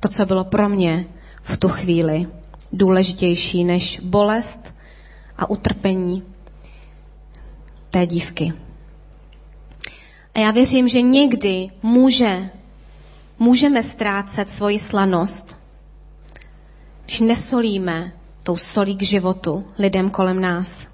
To, 0.00 0.08
co 0.08 0.26
bylo 0.26 0.44
pro 0.44 0.68
mě 0.68 1.06
v 1.42 1.56
tu 1.56 1.68
chvíli 1.68 2.26
důležitější 2.72 3.64
než 3.64 4.00
bolest 4.00 4.74
a 5.38 5.50
utrpení 5.50 6.22
té 7.90 8.06
dívky. 8.06 8.52
A 10.34 10.40
já 10.40 10.50
věřím, 10.50 10.88
že 10.88 11.02
někdy 11.02 11.70
může, 11.82 12.50
můžeme 13.38 13.82
ztrácet 13.82 14.48
svoji 14.48 14.78
slanost, 14.78 15.56
když 17.04 17.20
nesolíme 17.20 18.12
tou 18.42 18.56
solí 18.56 18.96
k 18.96 19.02
životu 19.02 19.64
lidem 19.78 20.10
kolem 20.10 20.40
nás. 20.40 20.86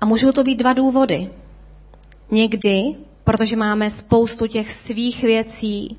A 0.00 0.06
můžou 0.06 0.32
to 0.32 0.44
být 0.44 0.56
dva 0.56 0.72
důvody. 0.72 1.30
Někdy, 2.30 2.82
protože 3.24 3.56
máme 3.56 3.90
spoustu 3.90 4.46
těch 4.46 4.72
svých 4.72 5.22
věcí, 5.22 5.96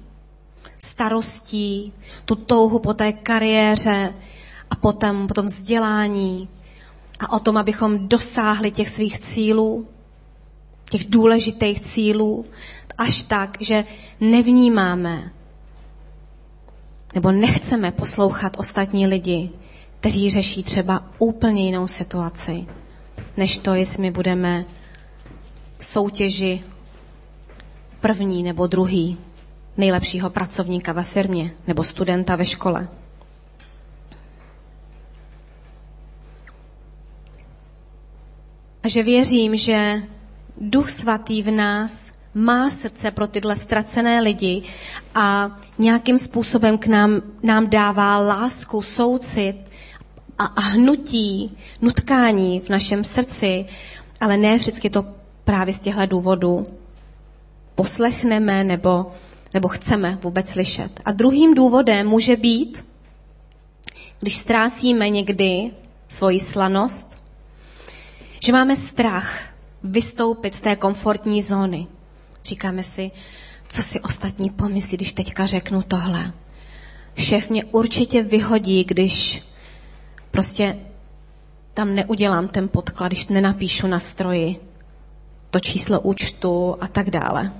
starostí, 0.85 1.93
tu 2.25 2.35
touhu 2.35 2.79
po 2.79 2.93
té 2.93 3.13
kariéře 3.13 4.13
a 4.69 4.75
potom, 4.75 5.27
po 5.27 5.33
tom 5.33 5.45
vzdělání 5.45 6.49
a 7.19 7.31
o 7.31 7.39
tom, 7.39 7.57
abychom 7.57 8.07
dosáhli 8.07 8.71
těch 8.71 8.89
svých 8.89 9.19
cílů, 9.19 9.87
těch 10.93 11.09
důležitých 11.09 11.79
cílů, 11.81 12.45
až 12.97 13.23
tak, 13.23 13.57
že 13.59 13.85
nevnímáme 14.19 15.31
nebo 17.15 17.31
nechceme 17.31 17.91
poslouchat 17.91 18.53
ostatní 18.59 19.07
lidi, 19.07 19.49
kteří 19.99 20.29
řeší 20.29 20.63
třeba 20.63 21.03
úplně 21.17 21.65
jinou 21.65 21.87
situaci, 21.87 22.65
než 23.37 23.57
to, 23.57 23.73
jestli 23.73 24.01
my 24.01 24.11
budeme 24.11 24.65
v 25.77 25.83
soutěži 25.83 26.63
první 27.99 28.43
nebo 28.43 28.67
druhý 28.67 29.17
nejlepšího 29.77 30.29
pracovníka 30.29 30.91
ve 30.93 31.03
firmě 31.03 31.51
nebo 31.67 31.83
studenta 31.83 32.35
ve 32.35 32.45
škole. 32.45 32.87
A 38.83 38.87
že 38.87 39.03
věřím, 39.03 39.55
že 39.55 40.03
Duch 40.57 40.89
Svatý 40.89 41.43
v 41.43 41.51
nás 41.51 41.97
má 42.33 42.69
srdce 42.69 43.11
pro 43.11 43.27
tyhle 43.27 43.55
ztracené 43.55 44.21
lidi 44.21 44.61
a 45.15 45.57
nějakým 45.77 46.17
způsobem 46.17 46.77
k 46.77 46.87
nám, 46.87 47.21
nám 47.43 47.69
dává 47.69 48.17
lásku, 48.17 48.81
soucit 48.81 49.55
a, 50.37 50.45
a 50.45 50.61
hnutí, 50.61 51.57
nutkání 51.81 52.59
v 52.59 52.69
našem 52.69 53.03
srdci, 53.03 53.65
ale 54.21 54.37
ne 54.37 54.57
vždycky 54.57 54.89
to 54.89 55.05
právě 55.43 55.73
z 55.73 55.79
těchto 55.79 56.05
důvodů 56.05 56.67
poslechneme 57.75 58.63
nebo, 58.63 59.11
nebo 59.53 59.67
chceme 59.67 60.17
vůbec 60.21 60.49
slyšet. 60.49 61.01
A 61.05 61.11
druhým 61.11 61.53
důvodem 61.53 62.07
může 62.07 62.35
být, 62.35 62.85
když 64.19 64.37
ztrácíme 64.37 65.09
někdy 65.09 65.71
svoji 66.07 66.39
slanost, 66.39 67.23
že 68.45 68.51
máme 68.51 68.75
strach 68.75 69.52
vystoupit 69.83 70.53
z 70.53 70.61
té 70.61 70.75
komfortní 70.75 71.41
zóny. 71.41 71.87
Říkáme 72.45 72.83
si, 72.83 73.11
co 73.67 73.81
si 73.81 73.99
ostatní 73.99 74.49
pomyslí, 74.49 74.97
když 74.97 75.13
teďka 75.13 75.45
řeknu 75.45 75.81
tohle. 75.81 76.33
šéf 77.17 77.49
mě 77.49 77.63
určitě 77.65 78.23
vyhodí, 78.23 78.83
když 78.83 79.43
prostě 80.31 80.77
tam 81.73 81.95
neudělám 81.95 82.47
ten 82.47 82.69
podklad, 82.69 83.07
když 83.07 83.27
nenapíšu 83.27 83.87
na 83.87 83.99
stroji 83.99 84.59
to 85.53 85.59
číslo 85.59 85.99
účtu 85.99 86.77
a 86.81 86.87
tak 86.87 87.09
dále. 87.09 87.51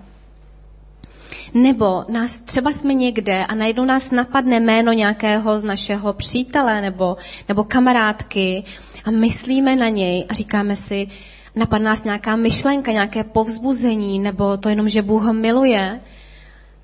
Nebo 1.54 2.06
nás 2.10 2.38
třeba 2.38 2.72
jsme 2.72 2.94
někde 2.94 3.46
a 3.46 3.56
najednou 3.56 3.86
nás 3.86 4.12
napadne 4.12 4.60
jméno 4.60 4.94
nějakého 4.94 5.60
z 5.60 5.64
našeho 5.64 6.14
přítele 6.14 6.82
nebo, 6.82 7.18
nebo 7.48 7.64
kamarádky 7.64 8.64
a 9.06 9.12
myslíme 9.12 9.76
na 9.76 9.90
něj 9.90 10.26
a 10.30 10.34
říkáme 10.34 10.76
si, 10.76 11.08
napadne 11.56 11.86
nás 11.86 12.04
nějaká 12.04 12.36
myšlenka, 12.36 12.92
nějaké 12.92 13.24
povzbuzení, 13.24 14.20
nebo 14.20 14.58
to 14.58 14.70
jenom, 14.70 14.90
že 14.90 15.02
Bůh 15.02 15.24
ho 15.24 15.34
miluje, 15.34 16.00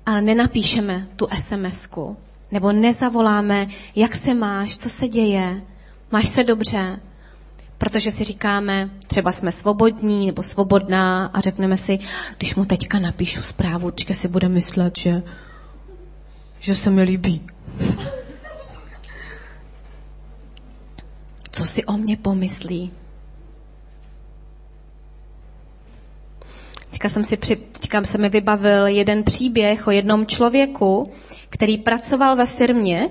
ale 0.06 0.22
nenapíšeme 0.22 1.08
tu 1.16 1.28
SMSku, 1.38 2.16
nebo 2.52 2.72
nezavoláme, 2.72 3.66
jak 3.96 4.16
se 4.16 4.34
máš, 4.34 4.76
co 4.76 4.88
se 4.88 5.08
děje, 5.08 5.62
máš 6.10 6.28
se 6.28 6.44
dobře, 6.44 7.00
protože 7.78 8.10
si 8.10 8.24
říkáme, 8.24 8.90
třeba 9.06 9.32
jsme 9.32 9.52
svobodní 9.52 10.26
nebo 10.26 10.42
svobodná 10.42 11.26
a 11.26 11.40
řekneme 11.40 11.76
si, 11.76 11.98
když 12.38 12.54
mu 12.54 12.64
teďka 12.64 12.98
napíšu 12.98 13.42
zprávu, 13.42 13.86
určitě 13.86 14.14
si 14.14 14.28
bude 14.28 14.48
myslet, 14.48 14.98
že, 14.98 15.22
že 16.58 16.74
se 16.74 16.90
mi 16.90 17.02
líbí. 17.02 17.46
Co 21.52 21.64
si 21.64 21.84
o 21.84 21.96
mě 21.96 22.16
pomyslí? 22.16 22.92
Teďka, 26.90 27.08
jsem 27.08 27.24
si 27.24 27.36
při, 27.36 27.56
teďka 27.56 28.04
se 28.04 28.18
mi 28.18 28.28
vybavil 28.28 28.86
jeden 28.86 29.22
příběh 29.22 29.86
o 29.86 29.90
jednom 29.90 30.26
člověku, 30.26 31.12
který 31.48 31.78
pracoval 31.78 32.36
ve 32.36 32.46
firmě 32.46 33.08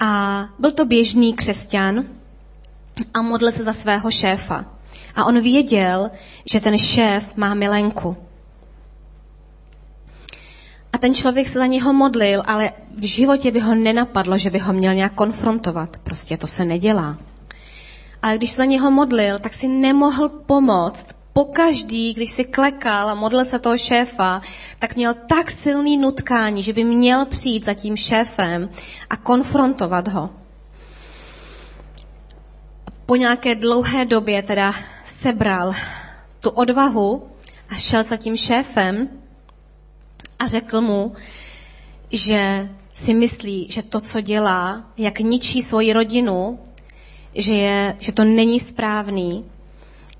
a 0.00 0.44
byl 0.58 0.70
to 0.70 0.84
běžný 0.84 1.34
křesťan, 1.34 2.04
a 3.14 3.22
modlil 3.22 3.52
se 3.52 3.64
za 3.64 3.72
svého 3.72 4.10
šéfa. 4.10 4.64
A 5.14 5.24
on 5.24 5.40
věděl, 5.40 6.10
že 6.52 6.60
ten 6.60 6.78
šéf 6.78 7.36
má 7.36 7.54
milenku. 7.54 8.16
A 10.92 10.98
ten 10.98 11.14
člověk 11.14 11.48
se 11.48 11.58
za 11.58 11.66
něho 11.66 11.92
modlil, 11.92 12.42
ale 12.46 12.72
v 12.98 13.06
životě 13.06 13.50
by 13.50 13.60
ho 13.60 13.74
nenapadlo, 13.74 14.38
že 14.38 14.50
by 14.50 14.58
ho 14.58 14.72
měl 14.72 14.94
nějak 14.94 15.12
konfrontovat. 15.12 15.96
Prostě 15.96 16.36
to 16.36 16.46
se 16.46 16.64
nedělá. 16.64 17.18
Ale 18.22 18.38
když 18.38 18.50
se 18.50 18.56
za 18.56 18.64
něho 18.64 18.90
modlil, 18.90 19.38
tak 19.38 19.54
si 19.54 19.68
nemohl 19.68 20.28
pomoct. 20.28 21.06
Pokaždý, 21.36 22.14
když 22.14 22.30
si 22.30 22.44
klekal 22.44 23.10
a 23.10 23.14
modlil 23.14 23.44
se 23.44 23.58
toho 23.58 23.78
šéfa, 23.78 24.40
tak 24.78 24.96
měl 24.96 25.14
tak 25.14 25.50
silný 25.50 25.96
nutkání, 25.96 26.62
že 26.62 26.72
by 26.72 26.84
měl 26.84 27.26
přijít 27.26 27.64
za 27.64 27.74
tím 27.74 27.96
šéfem 27.96 28.70
a 29.10 29.16
konfrontovat 29.16 30.08
ho. 30.08 30.30
Po 33.06 33.16
nějaké 33.16 33.54
dlouhé 33.54 34.04
době 34.04 34.42
teda 34.42 34.72
sebral 35.04 35.74
tu 36.40 36.50
odvahu 36.50 37.28
a 37.68 37.74
šel 37.74 38.04
za 38.04 38.16
tím 38.16 38.36
šéfem 38.36 39.08
a 40.38 40.46
řekl 40.46 40.80
mu, 40.80 41.14
že 42.10 42.68
si 42.92 43.14
myslí, 43.14 43.66
že 43.70 43.82
to, 43.82 44.00
co 44.00 44.20
dělá, 44.20 44.90
jak 44.96 45.20
ničí 45.20 45.62
svoji 45.62 45.92
rodinu, 45.92 46.58
že, 47.34 47.54
je, 47.54 47.96
že 47.98 48.12
to 48.12 48.24
není 48.24 48.60
správný 48.60 49.44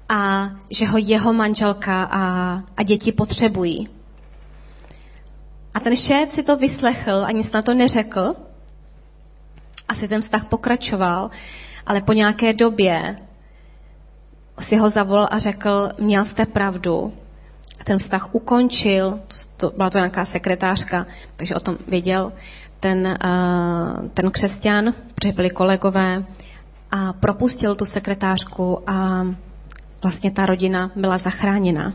a 0.09 0.49
že 0.71 0.87
ho 0.87 0.99
jeho 0.99 1.33
manželka 1.33 2.05
a, 2.11 2.23
a 2.77 2.83
děti 2.83 3.12
potřebují. 3.12 3.88
A 5.75 5.81
ten 5.81 5.97
šéf 5.97 6.31
si 6.31 6.42
to 6.42 6.57
vyslechl 6.57 7.25
a 7.25 7.31
nic 7.31 7.53
na 7.53 7.62
to 7.62 7.75
neřekl. 7.75 8.35
Asi 9.88 10.09
ten 10.09 10.21
vztah 10.21 10.45
pokračoval 10.45 11.31
ale 11.87 12.01
po 12.01 12.12
nějaké 12.12 12.53
době 12.53 13.16
si 14.61 14.77
ho 14.77 14.90
zavolal 14.90 15.29
a 15.31 15.38
řekl, 15.38 15.90
měl 15.99 16.25
jste 16.25 16.47
pravdu. 16.47 17.12
A 17.81 17.85
ten 17.85 17.99
vztah 17.99 18.35
ukončil, 18.35 19.21
to, 19.57 19.71
byla 19.77 19.90
to 19.90 19.99
nějaká 19.99 20.25
sekretářka, 20.25 21.07
takže 21.37 21.55
o 21.55 21.61
tom 21.61 21.79
věděl 21.88 22.33
ten, 22.81 23.19
uh, 23.25 24.09
ten 24.09 24.31
křesťan, 24.31 24.95
protože 25.14 25.33
byli 25.33 25.51
kolegové, 25.51 26.25
a 26.90 27.12
propustil 27.12 27.75
tu 27.75 27.85
sekretářku 27.85 28.90
a 28.90 29.27
vlastně 30.03 30.31
ta 30.31 30.47
rodina 30.47 30.91
byla 30.97 31.19
zachráněna. 31.19 31.93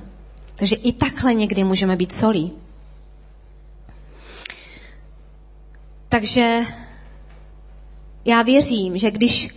Takže 0.55 0.75
i 0.75 0.91
takhle 0.91 1.33
někdy 1.33 1.63
můžeme 1.63 1.95
být 1.95 2.11
solí. 2.11 2.51
Takže 6.09 6.61
já 8.25 8.41
věřím, 8.41 8.97
že 8.97 9.11
když 9.11 9.49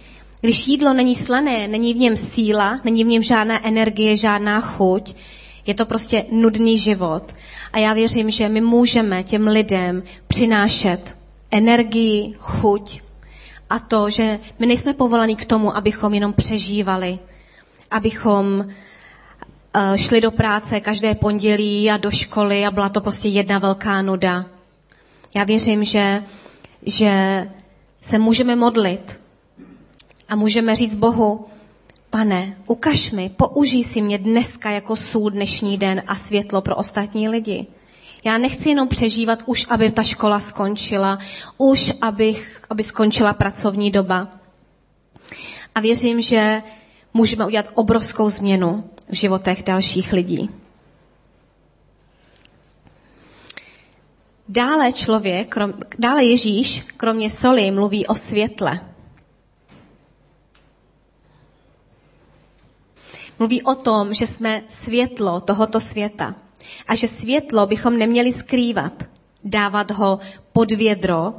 když 0.45 0.67
jídlo 0.67 0.95
není 0.95 1.17
slané, 1.17 1.69
není 1.69 1.95
v 1.95 1.97
něm 1.97 2.17
síla, 2.17 2.81
není 2.85 3.05
v 3.05 3.07
něm 3.07 3.23
žádná 3.23 3.67
energie, 3.67 4.17
žádná 4.17 4.61
chuť, 4.61 5.15
je 5.67 5.75
to 5.75 5.87
prostě 5.87 6.25
nudný 6.31 6.79
život. 6.79 7.35
A 7.73 7.79
já 7.79 7.93
věřím, 7.93 8.31
že 8.31 8.49
my 8.49 8.61
můžeme 8.61 9.23
těm 9.23 9.47
lidem 9.47 10.03
přinášet 10.29 11.17
energii, 11.51 12.35
chuť 12.39 13.01
a 13.71 13.79
to, 13.79 14.11
že 14.11 14.39
my 14.59 14.67
nejsme 14.67 14.95
povolaní 14.95 15.37
k 15.37 15.45
tomu, 15.45 15.77
abychom 15.77 16.15
jenom 16.15 16.33
přežívali, 16.33 17.19
abychom 17.95 18.67
eh, 18.69 19.99
šli 19.99 20.21
do 20.21 20.31
práce 20.31 20.81
každé 20.81 21.15
pondělí 21.15 21.91
a 21.91 21.97
do 21.97 22.11
školy 22.11 22.67
a 22.67 22.71
byla 22.71 22.89
to 22.89 23.01
prostě 23.01 23.29
jedna 23.29 23.59
velká 23.59 24.03
nuda. 24.03 24.47
Já 25.37 25.45
věřím, 25.45 25.85
že, 25.85 26.23
že 26.87 27.13
se 28.01 28.19
můžeme 28.19 28.57
modlit 28.57 29.21
a 30.29 30.37
můžeme 30.37 30.77
říct 30.77 30.95
Bohu, 30.95 31.47
pane, 32.11 32.57
ukaž 32.67 33.11
mi, 33.11 33.31
použij 33.37 33.85
si 33.85 34.03
mě 34.03 34.19
dneska 34.19 34.71
jako 34.71 34.97
sůl 34.97 35.31
dnešní 35.31 35.79
den 35.79 36.03
a 36.07 36.15
světlo 36.15 36.61
pro 36.61 36.77
ostatní 36.77 37.29
lidi. 37.29 37.67
Já 38.25 38.39
nechci 38.39 38.69
jenom 38.69 38.89
přežívat 38.89 39.43
už, 39.47 39.67
aby 39.69 39.91
ta 39.91 40.03
škola 40.03 40.41
skončila, 40.41 41.19
už, 41.59 41.93
abych, 42.01 42.63
aby 42.71 42.83
skončila 42.83 43.33
pracovní 43.33 43.91
doba. 43.91 44.29
A 45.75 45.81
věřím, 45.81 46.21
že 46.21 46.63
můžeme 47.15 47.47
udělat 47.47 47.71
obrovskou 47.75 48.31
změnu 48.31 48.91
v 49.09 49.15
životech 49.15 49.63
dalších 49.63 50.13
lidí. 50.13 50.51
Dále 54.49 54.93
člověk, 54.93 55.49
krom, 55.49 55.75
dále 55.99 56.25
Ježíš, 56.25 56.85
kromě 56.97 57.31
soli, 57.31 57.71
mluví 57.71 58.07
o 58.07 58.15
světle. 58.15 58.81
Mluví 63.39 63.63
o 63.63 63.75
tom, 63.75 64.15
že 64.15 64.27
jsme 64.27 64.63
světlo 64.69 65.41
tohoto 65.41 65.81
světa 65.81 66.35
a 66.89 66.95
že 66.95 67.09
světlo 67.09 67.67
bychom 67.67 67.99
neměli 67.99 68.33
skrývat, 68.33 69.03
dávat 69.45 69.91
ho 69.91 70.19
pod 70.53 70.71
vědro 70.71 71.35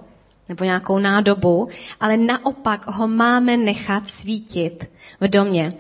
nebo 0.49 0.63
nějakou 0.63 0.99
nádobu, 0.99 1.67
ale 1.99 2.17
naopak 2.17 2.91
ho 2.91 3.07
máme 3.07 3.57
nechat 3.57 4.07
svítit 4.07 4.89
v 5.21 5.27
domě. 5.27 5.73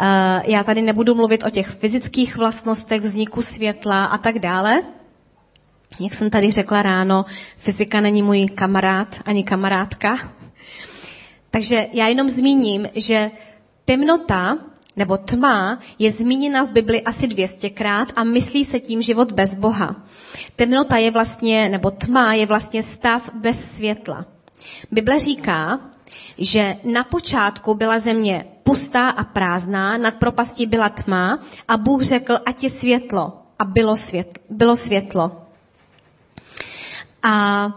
Eh, 0.00 0.42
já 0.44 0.64
tady 0.64 0.82
nebudu 0.82 1.14
mluvit 1.14 1.44
o 1.44 1.50
těch 1.50 1.66
fyzických 1.66 2.36
vlastnostech 2.36 3.02
vzniku 3.02 3.42
světla 3.42 4.04
a 4.04 4.18
tak 4.18 4.38
dále. 4.38 4.82
Jak 6.00 6.14
jsem 6.14 6.30
tady 6.30 6.50
řekla 6.50 6.82
ráno, 6.82 7.24
fyzika 7.56 8.00
není 8.00 8.22
můj 8.22 8.46
kamarád 8.46 9.16
ani 9.24 9.44
kamarádka. 9.44 10.18
Takže 11.50 11.86
já 11.92 12.06
jenom 12.06 12.28
zmíním, 12.28 12.88
že 12.94 13.30
temnota 13.84 14.58
nebo 14.96 15.16
tma 15.16 15.78
je 15.98 16.10
zmíněna 16.10 16.64
v 16.64 16.70
Bibli 16.70 17.02
asi 17.02 17.26
200krát 17.26 18.06
a 18.16 18.24
myslí 18.24 18.64
se 18.64 18.80
tím 18.80 19.02
život 19.02 19.32
bez 19.32 19.54
Boha. 19.54 19.96
Temnota 20.56 20.96
je 20.96 21.10
vlastně, 21.10 21.68
nebo 21.68 21.90
tma 21.90 22.34
je 22.34 22.46
vlastně 22.46 22.82
stav 22.82 23.30
bez 23.34 23.76
světla. 23.76 24.26
Bible 24.90 25.20
říká, 25.20 25.80
že 26.38 26.76
na 26.84 27.04
počátku 27.04 27.74
byla 27.74 27.98
země 27.98 28.44
pustá 28.62 29.08
a 29.08 29.24
prázdná, 29.24 29.96
nad 29.96 30.14
propastí 30.14 30.66
byla 30.66 30.88
tma 30.88 31.38
a 31.68 31.76
Bůh 31.76 32.02
řekl, 32.02 32.38
ať 32.46 32.62
je 32.62 32.70
světlo. 32.70 33.42
A 33.58 33.64
bylo, 33.64 33.96
světlo. 33.96 34.42
bylo 34.50 34.76
světlo. 34.76 35.42
A 37.22 37.72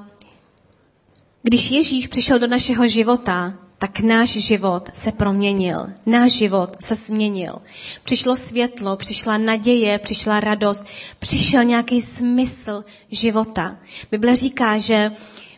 když 1.44 1.72
Ježíš 1.72 2.08
přišel 2.08 2.40
do 2.40 2.48
našeho 2.48 2.88
života, 2.88 3.54
tak 3.80 4.00
náš 4.00 4.30
život 4.30 4.90
se 4.94 5.12
proměnil. 5.12 5.76
Náš 6.06 6.32
život 6.32 6.76
se 6.84 6.96
změnil. 6.96 7.62
Přišlo 8.04 8.36
světlo, 8.36 8.98
přišla 8.98 9.38
naděje, 9.38 10.00
přišla 10.00 10.40
radost, 10.40 10.84
přišel 11.20 11.64
nějaký 11.64 12.02
smysl 12.02 12.84
života. 13.12 13.78
Bible 14.12 14.36
říká, 14.36 14.78
že 14.78 15.12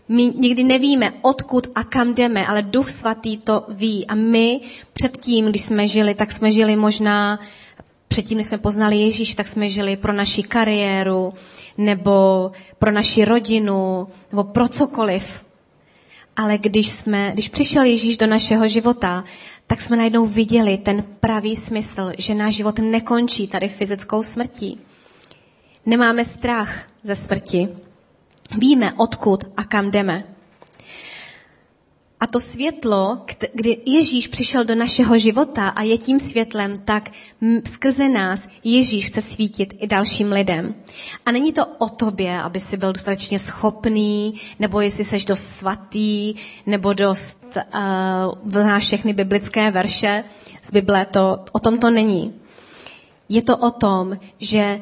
my 0.08 0.34
nikdy 0.38 0.64
nevíme, 0.64 1.14
odkud 1.22 1.68
a 1.76 1.84
kam 1.84 2.14
jdeme, 2.14 2.48
ale 2.48 2.62
Duch 2.62 2.90
Svatý 2.90 3.38
to 3.38 3.66
ví. 3.70 4.08
A 4.08 4.16
my 4.16 4.62
předtím, 4.94 5.46
když 5.46 5.62
jsme 5.62 5.88
žili, 5.88 6.16
tak 6.16 6.32
jsme 6.32 6.52
žili 6.52 6.76
možná, 6.76 7.40
předtím, 8.08 8.38
když 8.38 8.48
jsme 8.48 8.58
poznali 8.58 8.98
Ježíš, 8.98 9.36
tak 9.36 9.48
jsme 9.48 9.70
žili 9.70 9.98
pro 9.98 10.14
naši 10.14 10.44
kariéru, 10.44 11.34
nebo 11.78 12.52
pro 12.80 12.92
naši 12.92 13.26
rodinu, 13.26 14.08
nebo 14.32 14.44
pro 14.44 14.68
cokoliv. 14.68 15.51
Ale 16.36 16.58
když, 16.58 16.92
jsme, 16.92 17.32
když 17.34 17.50
přišel 17.50 17.84
Ježíš 17.84 18.18
do 18.18 18.28
našeho 18.28 18.68
života, 18.68 19.24
tak 19.68 19.82
jsme 19.82 19.98
najednou 19.98 20.26
viděli 20.26 20.78
ten 20.78 21.04
pravý 21.20 21.56
smysl, 21.56 22.12
že 22.18 22.36
náš 22.36 22.56
život 22.56 22.80
nekončí 22.80 23.48
tady 23.48 23.70
fyzickou 23.70 24.24
smrtí. 24.24 24.80
Nemáme 25.86 26.26
strach 26.26 26.88
ze 27.04 27.16
smrti. 27.16 27.68
Víme, 28.58 28.94
odkud 28.94 29.44
a 29.58 29.64
kam 29.64 29.92
jdeme. 29.92 30.31
A 32.22 32.28
to 32.28 32.40
světlo, 32.40 33.22
kdy 33.54 33.78
Ježíš 33.86 34.28
přišel 34.28 34.66
do 34.66 34.76
našeho 34.76 35.18
života 35.18 35.68
a 35.68 35.82
je 35.82 35.98
tím 35.98 36.20
světlem, 36.20 36.80
tak 36.86 37.10
skrze 37.74 38.10
nás 38.10 38.48
Ježíš 38.64 39.06
chce 39.06 39.22
svítit 39.22 39.74
i 39.80 39.88
dalším 39.88 40.32
lidem. 40.32 40.76
A 41.26 41.32
není 41.32 41.54
to 41.54 41.66
o 41.66 41.90
tobě, 41.90 42.42
aby 42.42 42.60
si 42.60 42.78
byl 42.78 42.94
dostatečně 42.94 43.40
schopný, 43.40 44.34
nebo 44.60 44.82
jestli 44.82 45.04
jsi 45.04 45.26
dost 45.26 45.50
svatý, 45.60 46.36
nebo 46.66 46.94
dost 46.94 47.38
uh, 47.56 48.52
znáš 48.52 48.84
všechny 48.84 49.14
biblické 49.14 49.72
verše 49.72 50.24
z 50.62 50.72
Bible. 50.72 51.06
To, 51.06 51.46
o 51.52 51.60
tom 51.60 51.80
to 51.80 51.90
není. 51.90 52.34
Je 53.30 53.42
to 53.42 53.58
o 53.58 53.72
tom, 53.72 54.18
že 54.40 54.80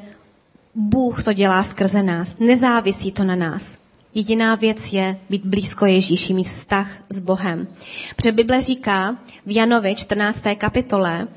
Bůh 0.75 1.23
to 1.23 1.33
dělá 1.33 1.63
skrze 1.63 2.03
nás. 2.03 2.35
Nezávisí 2.39 3.11
to 3.11 3.23
na 3.23 3.35
nás. 3.35 3.78
Jediná 4.13 4.55
věc 4.55 4.93
je 4.93 5.19
být 5.29 5.45
blízko 5.45 5.85
Ježíši, 5.85 6.33
mít 6.33 6.43
vztah 6.43 6.91
s 7.09 7.19
Bohem. 7.19 7.67
Protože 8.15 8.31
Bible 8.31 8.61
říká 8.61 9.17
v 9.45 9.55
Janovi 9.55 9.95
14. 9.95 10.41
kapitole, 10.57 11.27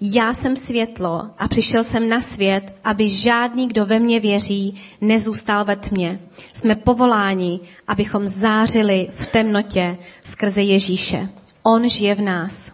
já 0.00 0.32
jsem 0.32 0.56
světlo 0.56 1.30
a 1.38 1.48
přišel 1.48 1.84
jsem 1.84 2.08
na 2.08 2.20
svět, 2.20 2.72
aby 2.84 3.08
žádný, 3.08 3.68
kdo 3.68 3.86
ve 3.86 3.98
mně 3.98 4.20
věří, 4.20 4.74
nezůstal 5.00 5.64
ve 5.64 5.76
tmě. 5.76 6.20
Jsme 6.52 6.74
povoláni, 6.74 7.60
abychom 7.88 8.28
zářili 8.28 9.08
v 9.12 9.26
temnotě 9.26 9.98
skrze 10.22 10.62
Ježíše. 10.62 11.28
On 11.62 11.88
žije 11.88 12.14
v 12.14 12.20
nás. 12.20 12.70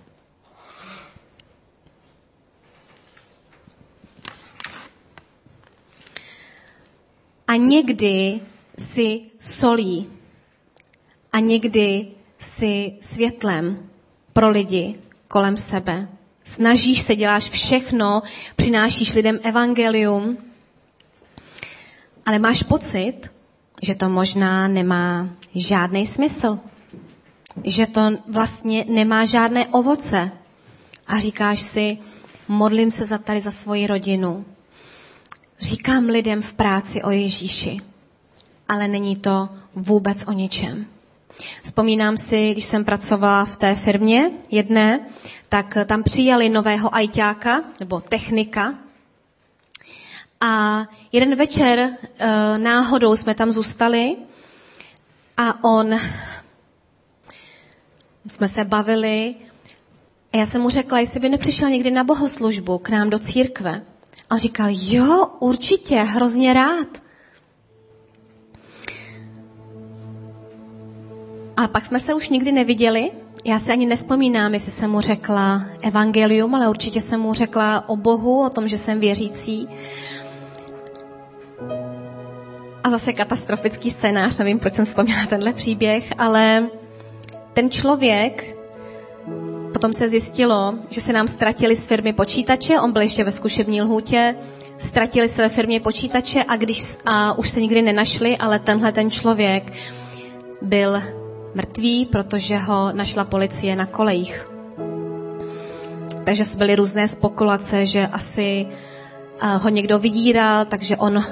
A 7.48 7.56
někdy 7.56 8.40
si 8.78 9.20
solí 9.40 10.06
a 11.32 11.38
někdy 11.38 12.06
si 12.38 12.92
světlem 13.00 13.88
pro 14.32 14.48
lidi 14.48 14.94
kolem 15.28 15.56
sebe. 15.56 16.08
Snažíš 16.44 17.00
se, 17.00 17.16
děláš 17.16 17.50
všechno, 17.50 18.22
přinášíš 18.56 19.12
lidem 19.12 19.38
evangelium, 19.42 20.38
ale 22.26 22.38
máš 22.38 22.62
pocit, 22.62 23.20
že 23.82 23.94
to 23.94 24.08
možná 24.08 24.68
nemá 24.68 25.30
žádný 25.54 26.06
smysl. 26.06 26.58
Že 27.64 27.86
to 27.86 28.00
vlastně 28.28 28.84
nemá 28.88 29.24
žádné 29.24 29.68
ovoce. 29.68 30.30
A 31.06 31.18
říkáš 31.18 31.60
si, 31.60 31.98
modlím 32.48 32.90
se 32.90 33.04
za 33.04 33.18
tady 33.18 33.40
za 33.40 33.50
svoji 33.50 33.86
rodinu. 33.86 34.44
Říkám 35.60 36.04
lidem 36.04 36.42
v 36.42 36.52
práci 36.52 37.02
o 37.02 37.10
Ježíši 37.10 37.80
ale 38.68 38.88
není 38.88 39.16
to 39.16 39.48
vůbec 39.74 40.24
o 40.26 40.32
ničem. 40.32 40.86
Vzpomínám 41.62 42.16
si, 42.16 42.52
když 42.52 42.64
jsem 42.64 42.84
pracovala 42.84 43.44
v 43.44 43.56
té 43.56 43.74
firmě 43.74 44.30
jedné, 44.50 45.00
tak 45.48 45.74
tam 45.86 46.02
přijali 46.02 46.48
nového 46.48 46.94
ajťáka 46.94 47.62
nebo 47.80 48.00
technika. 48.00 48.74
A 50.40 50.84
jeden 51.12 51.34
večer 51.34 51.78
e, 51.78 52.58
náhodou 52.58 53.16
jsme 53.16 53.34
tam 53.34 53.52
zůstali 53.52 54.16
a 55.36 55.64
on, 55.64 55.98
jsme 58.26 58.48
se 58.48 58.64
bavili 58.64 59.34
a 60.32 60.36
já 60.36 60.46
jsem 60.46 60.62
mu 60.62 60.70
řekla, 60.70 60.98
jestli 60.98 61.20
by 61.20 61.28
nepřišel 61.28 61.70
někdy 61.70 61.90
na 61.90 62.04
bohoslužbu 62.04 62.78
k 62.78 62.88
nám 62.88 63.10
do 63.10 63.18
církve. 63.18 63.82
A 64.30 64.34
on 64.34 64.38
říkal, 64.38 64.68
jo, 64.70 65.26
určitě, 65.38 65.96
hrozně 65.96 66.52
rád. 66.52 67.05
A 71.56 71.68
pak 71.68 71.86
jsme 71.86 72.00
se 72.00 72.14
už 72.14 72.28
nikdy 72.28 72.52
neviděli. 72.52 73.10
Já 73.44 73.58
se 73.58 73.72
ani 73.72 73.86
nespomínám, 73.86 74.54
jestli 74.54 74.72
jsem 74.72 74.90
mu 74.90 75.00
řekla 75.00 75.62
evangelium, 75.82 76.54
ale 76.54 76.68
určitě 76.68 77.00
jsem 77.00 77.20
mu 77.20 77.34
řekla 77.34 77.88
o 77.88 77.96
Bohu, 77.96 78.44
o 78.44 78.50
tom, 78.50 78.68
že 78.68 78.78
jsem 78.78 79.00
věřící. 79.00 79.68
A 82.84 82.90
zase 82.90 83.12
katastrofický 83.12 83.90
scénář, 83.90 84.36
nevím, 84.36 84.58
proč 84.58 84.74
jsem 84.74 84.84
vzpomněla 84.84 85.26
tenhle 85.26 85.52
příběh, 85.52 86.12
ale 86.18 86.66
ten 87.52 87.70
člověk, 87.70 88.56
potom 89.72 89.92
se 89.92 90.08
zjistilo, 90.08 90.74
že 90.90 91.00
se 91.00 91.12
nám 91.12 91.28
ztratili 91.28 91.76
z 91.76 91.84
firmy 91.84 92.12
počítače, 92.12 92.80
on 92.80 92.92
byl 92.92 93.02
ještě 93.02 93.24
ve 93.24 93.32
zkušební 93.32 93.82
lhůtě, 93.82 94.36
ztratili 94.78 95.28
se 95.28 95.42
ve 95.42 95.48
firmě 95.48 95.80
počítače 95.80 96.44
a, 96.48 96.56
když, 96.56 96.86
a 97.06 97.38
už 97.38 97.50
se 97.50 97.60
nikdy 97.60 97.82
nenašli, 97.82 98.36
ale 98.36 98.58
tenhle 98.58 98.92
ten 98.92 99.10
člověk 99.10 99.72
byl 100.62 101.02
mrtvý, 101.56 102.06
protože 102.06 102.56
ho 102.56 102.92
našla 102.92 103.24
policie 103.24 103.76
na 103.76 103.86
kolejích. 103.86 104.48
Takže 106.24 106.44
byly 106.56 106.76
různé 106.76 107.08
spekulace, 107.08 107.86
že 107.86 108.06
asi 108.06 108.66
eh, 108.66 109.56
ho 109.56 109.68
někdo 109.68 109.98
vydíral, 109.98 110.64
takže 110.64 110.96
on 110.96 111.24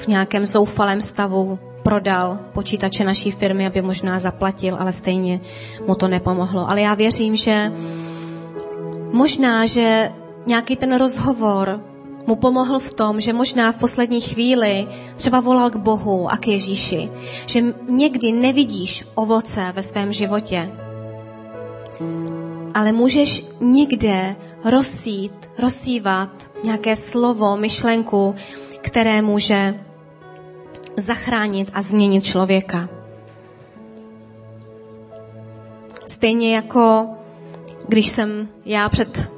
v 0.00 0.06
nějakém 0.06 0.46
zoufalém 0.46 1.00
stavu 1.00 1.58
prodal 1.82 2.38
počítače 2.52 3.04
naší 3.04 3.30
firmy, 3.30 3.66
aby 3.66 3.82
možná 3.82 4.18
zaplatil, 4.18 4.76
ale 4.80 4.92
stejně 4.92 5.40
mu 5.86 5.94
to 5.94 6.08
nepomohlo. 6.08 6.70
Ale 6.70 6.80
já 6.80 6.94
věřím, 6.94 7.36
že 7.36 7.72
možná, 9.12 9.66
že 9.66 10.12
nějaký 10.46 10.76
ten 10.76 10.96
rozhovor 10.96 11.80
mu 12.26 12.36
pomohl 12.36 12.78
v 12.78 12.94
tom, 12.94 13.20
že 13.20 13.32
možná 13.32 13.72
v 13.72 13.76
poslední 13.76 14.20
chvíli 14.20 14.86
třeba 15.16 15.40
volal 15.40 15.70
k 15.70 15.76
Bohu 15.76 16.32
a 16.32 16.36
k 16.36 16.46
Ježíši, 16.46 17.10
že 17.46 17.74
někdy 17.88 18.32
nevidíš 18.32 19.04
ovoce 19.14 19.72
ve 19.74 19.82
svém 19.82 20.12
životě, 20.12 20.72
ale 22.74 22.92
můžeš 22.92 23.44
někde 23.60 24.36
rozsít, 24.64 25.32
rozsívat 25.58 26.30
nějaké 26.64 26.96
slovo, 26.96 27.56
myšlenku, 27.56 28.34
které 28.80 29.22
může 29.22 29.74
zachránit 30.96 31.70
a 31.74 31.82
změnit 31.82 32.24
člověka. 32.24 32.88
Stejně 36.06 36.54
jako 36.54 37.08
když 37.88 38.06
jsem 38.06 38.48
já 38.64 38.88
před 38.88 39.30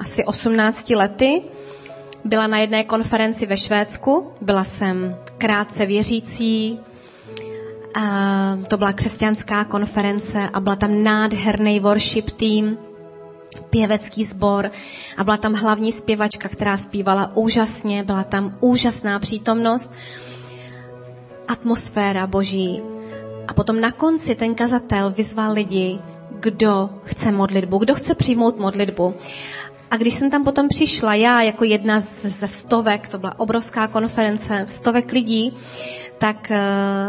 asi 0.00 0.24
18 0.24 0.90
lety 0.90 1.42
byla 2.24 2.46
na 2.46 2.58
jedné 2.58 2.84
konferenci 2.84 3.46
ve 3.46 3.56
Švédsku, 3.56 4.32
byla 4.40 4.64
jsem 4.64 5.16
krátce 5.38 5.86
věřící, 5.86 6.78
a 7.94 8.58
to 8.68 8.76
byla 8.76 8.92
křesťanská 8.92 9.64
konference 9.64 10.48
a 10.52 10.60
byla 10.60 10.76
tam 10.76 11.02
nádherný 11.02 11.80
worship 11.80 12.30
tým, 12.30 12.78
pěvecký 13.70 14.24
sbor 14.24 14.70
a 15.16 15.24
byla 15.24 15.36
tam 15.36 15.54
hlavní 15.54 15.92
zpěvačka, 15.92 16.48
která 16.48 16.76
zpívala 16.76 17.30
úžasně, 17.36 18.02
byla 18.02 18.24
tam 18.24 18.50
úžasná 18.60 19.18
přítomnost, 19.18 19.90
atmosféra 21.48 22.26
boží. 22.26 22.82
A 23.48 23.54
potom 23.54 23.80
na 23.80 23.90
konci 23.90 24.34
ten 24.34 24.54
kazatel 24.54 25.10
vyzval 25.10 25.52
lidi, 25.52 25.98
kdo 26.30 26.90
chce 27.04 27.32
modlitbu, 27.32 27.78
kdo 27.78 27.94
chce 27.94 28.14
přijmout 28.14 28.58
modlitbu. 28.58 29.14
A 29.94 29.96
když 29.96 30.14
jsem 30.14 30.30
tam 30.30 30.44
potom 30.44 30.68
přišla, 30.68 31.14
já 31.14 31.42
jako 31.42 31.64
jedna 31.64 32.00
ze 32.22 32.48
stovek, 32.48 33.08
to 33.08 33.18
byla 33.18 33.38
obrovská 33.38 33.86
konference, 33.86 34.64
stovek 34.68 35.12
lidí, 35.12 35.56
tak 36.18 36.50
eh, 36.50 36.62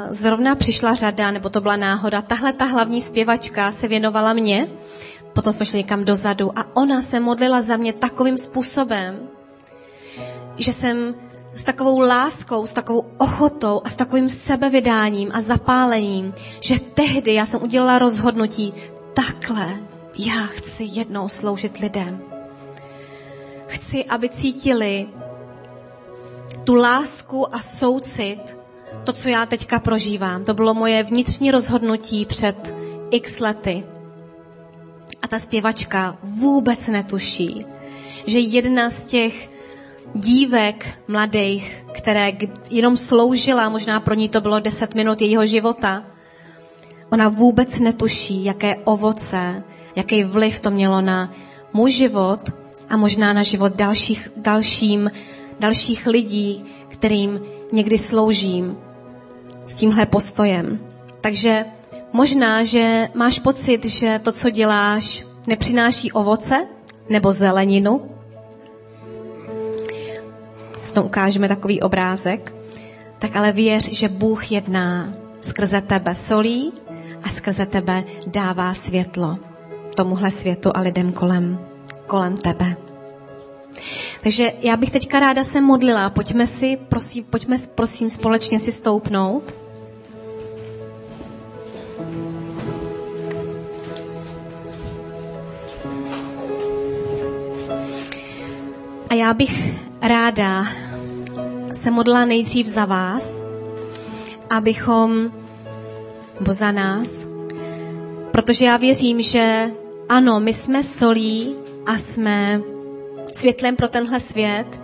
zrovna 0.09 0.55
přišla 0.55 0.93
řada, 0.93 1.31
nebo 1.31 1.49
to 1.49 1.61
byla 1.61 1.75
náhoda, 1.75 2.21
tahle 2.21 2.53
ta 2.53 2.65
hlavní 2.65 3.01
zpěvačka 3.01 3.71
se 3.71 3.87
věnovala 3.87 4.33
mě, 4.33 4.67
potom 5.33 5.53
jsme 5.53 5.65
šli 5.65 5.77
někam 5.77 6.05
dozadu 6.05 6.59
a 6.59 6.75
ona 6.75 7.01
se 7.01 7.19
modlila 7.19 7.61
za 7.61 7.77
mě 7.77 7.93
takovým 7.93 8.37
způsobem, 8.37 9.27
že 10.57 10.73
jsem 10.73 11.15
s 11.53 11.63
takovou 11.63 11.99
láskou, 11.99 12.65
s 12.65 12.71
takovou 12.71 13.05
ochotou 13.17 13.81
a 13.83 13.89
s 13.89 13.95
takovým 13.95 14.29
sebevydáním 14.29 15.31
a 15.33 15.41
zapálením, 15.41 16.33
že 16.61 16.79
tehdy 16.79 17.33
já 17.33 17.45
jsem 17.45 17.63
udělala 17.63 17.99
rozhodnutí, 17.99 18.73
takhle 19.13 19.67
já 20.17 20.45
chci 20.45 20.83
jednou 20.83 21.27
sloužit 21.27 21.77
lidem. 21.77 22.34
Chci, 23.67 24.05
aby 24.05 24.29
cítili 24.29 25.07
tu 26.63 26.75
lásku 26.75 27.55
a 27.55 27.59
soucit, 27.59 28.57
to, 29.03 29.13
co 29.13 29.29
já 29.29 29.45
teďka 29.45 29.79
prožívám. 29.79 30.43
To 30.43 30.53
bylo 30.53 30.73
moje 30.73 31.03
vnitřní 31.03 31.51
rozhodnutí 31.51 32.25
před 32.25 32.75
x 33.11 33.39
lety. 33.39 33.83
A 35.21 35.27
ta 35.27 35.39
zpěvačka 35.39 36.17
vůbec 36.23 36.87
netuší, 36.87 37.65
že 38.25 38.39
jedna 38.39 38.89
z 38.89 38.99
těch 38.99 39.49
dívek 40.15 40.99
mladých, 41.07 41.85
které 41.91 42.31
jenom 42.69 42.97
sloužila, 42.97 43.69
možná 43.69 43.99
pro 43.99 44.13
ní 44.13 44.29
to 44.29 44.41
bylo 44.41 44.59
deset 44.59 44.95
minut 44.95 45.21
jejího 45.21 45.45
života, 45.45 46.03
Ona 47.11 47.29
vůbec 47.29 47.79
netuší, 47.79 48.45
jaké 48.45 48.75
ovoce, 48.75 49.63
jaký 49.95 50.23
vliv 50.23 50.59
to 50.59 50.71
mělo 50.71 51.01
na 51.01 51.33
můj 51.73 51.91
život 51.91 52.39
a 52.89 52.97
možná 52.97 53.33
na 53.33 53.43
život 53.43 53.75
dalších, 53.75 54.29
dalším, 54.37 55.11
dalších 55.59 56.07
lidí, 56.07 56.63
kterým 56.89 57.39
někdy 57.71 57.97
sloužím 57.97 58.77
s 59.67 59.73
tímhle 59.73 60.05
postojem. 60.05 60.79
Takže 61.21 61.65
možná, 62.13 62.63
že 62.63 63.09
máš 63.13 63.39
pocit, 63.39 63.85
že 63.85 64.19
to, 64.23 64.31
co 64.31 64.49
děláš, 64.49 65.25
nepřináší 65.47 66.11
ovoce 66.11 66.67
nebo 67.09 67.33
zeleninu. 67.33 68.11
V 70.71 70.91
tom 70.91 71.05
ukážeme 71.05 71.47
takový 71.47 71.81
obrázek. 71.81 72.55
Tak 73.19 73.35
ale 73.35 73.51
věř, 73.51 73.89
že 73.91 74.09
Bůh 74.09 74.51
jedná 74.51 75.13
skrze 75.41 75.81
tebe 75.81 76.15
solí 76.15 76.73
a 77.23 77.29
skrze 77.29 77.65
tebe 77.65 78.03
dává 78.27 78.73
světlo 78.73 79.37
tomuhle 79.95 80.31
světu 80.31 80.71
a 80.75 80.81
lidem 80.81 81.11
kolem, 81.11 81.59
kolem 82.07 82.37
tebe. 82.37 82.77
Takže 84.23 84.53
já 84.61 84.77
bych 84.77 84.91
teďka 84.91 85.19
ráda 85.19 85.43
se 85.43 85.61
modlila. 85.61 86.09
Pojďme 86.09 86.47
si, 86.47 86.77
prosím, 86.89 87.23
pojďme 87.23 87.57
prosím 87.75 88.09
společně 88.09 88.59
si 88.59 88.71
stoupnout. 88.71 89.53
A 99.09 99.13
já 99.13 99.33
bych 99.33 99.73
ráda 100.01 100.65
se 101.73 101.91
modlila 101.91 102.25
nejdřív 102.25 102.67
za 102.67 102.85
vás, 102.85 103.29
abychom, 104.49 105.31
nebo 106.39 106.53
za 106.53 106.71
nás, 106.71 107.09
protože 108.31 108.65
já 108.65 108.77
věřím, 108.77 109.21
že 109.21 109.71
ano, 110.09 110.39
my 110.39 110.53
jsme 110.53 110.83
solí 110.83 111.64
a 111.85 111.97
jsme 111.97 112.61
světlem 113.37 113.75
pro 113.75 113.87
tenhle 113.87 114.19
svět, 114.19 114.81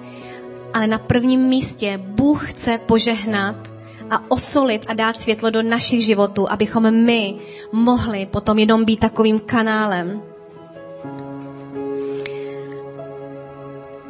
ale 0.73 0.87
na 0.87 0.97
prvním 0.97 1.41
místě 1.41 1.97
Bůh 1.97 2.51
chce 2.51 2.77
požehnat 2.77 3.71
a 4.09 4.31
osolit 4.31 4.85
a 4.89 4.93
dát 4.93 5.21
světlo 5.21 5.49
do 5.49 5.61
našich 5.61 6.05
životů, 6.05 6.51
abychom 6.51 6.91
my 7.05 7.35
mohli 7.71 8.25
potom 8.25 8.59
jenom 8.59 8.85
být 8.85 8.99
takovým 8.99 9.39
kanálem. 9.39 10.21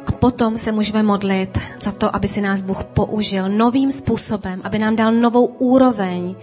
A 0.06 0.12
potom 0.12 0.58
se 0.58 0.72
můžeme 0.72 1.02
modlit 1.02 1.58
za 1.80 1.92
to, 1.92 2.16
aby 2.16 2.28
si 2.28 2.40
nás 2.40 2.62
Bůh 2.62 2.84
použil 2.84 3.48
novým 3.48 3.92
způsobem, 3.92 4.60
aby 4.64 4.78
nám 4.78 4.96
dal 4.96 5.12
novou 5.12 5.46
úroveň 5.46 6.34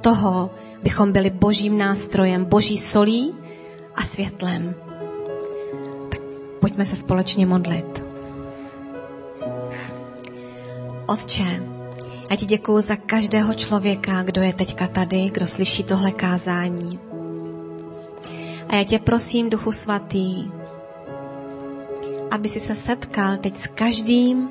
toho, 0.00 0.50
bychom 0.82 1.12
byli 1.12 1.30
božím 1.30 1.78
nástrojem, 1.78 2.44
boží 2.44 2.76
solí 2.76 3.34
a 3.94 4.02
světlem. 4.02 4.85
Pojďme 6.66 6.86
se 6.86 6.96
společně 6.96 7.46
modlit. 7.46 8.04
Otče, 11.06 11.62
já 12.30 12.36
ti 12.36 12.46
děkuji 12.46 12.80
za 12.80 12.96
každého 12.96 13.54
člověka, 13.54 14.22
kdo 14.22 14.42
je 14.42 14.54
teďka 14.54 14.86
tady, 14.86 15.30
kdo 15.30 15.46
slyší 15.46 15.84
tohle 15.84 16.10
kázání. 16.10 16.90
A 18.68 18.76
já 18.76 18.84
tě 18.84 18.98
prosím, 18.98 19.50
Duchu 19.50 19.72
Svatý, 19.72 20.50
aby 22.30 22.48
si 22.48 22.60
se 22.60 22.74
setkal 22.74 23.36
teď 23.36 23.56
s 23.56 23.66
každým 23.66 24.48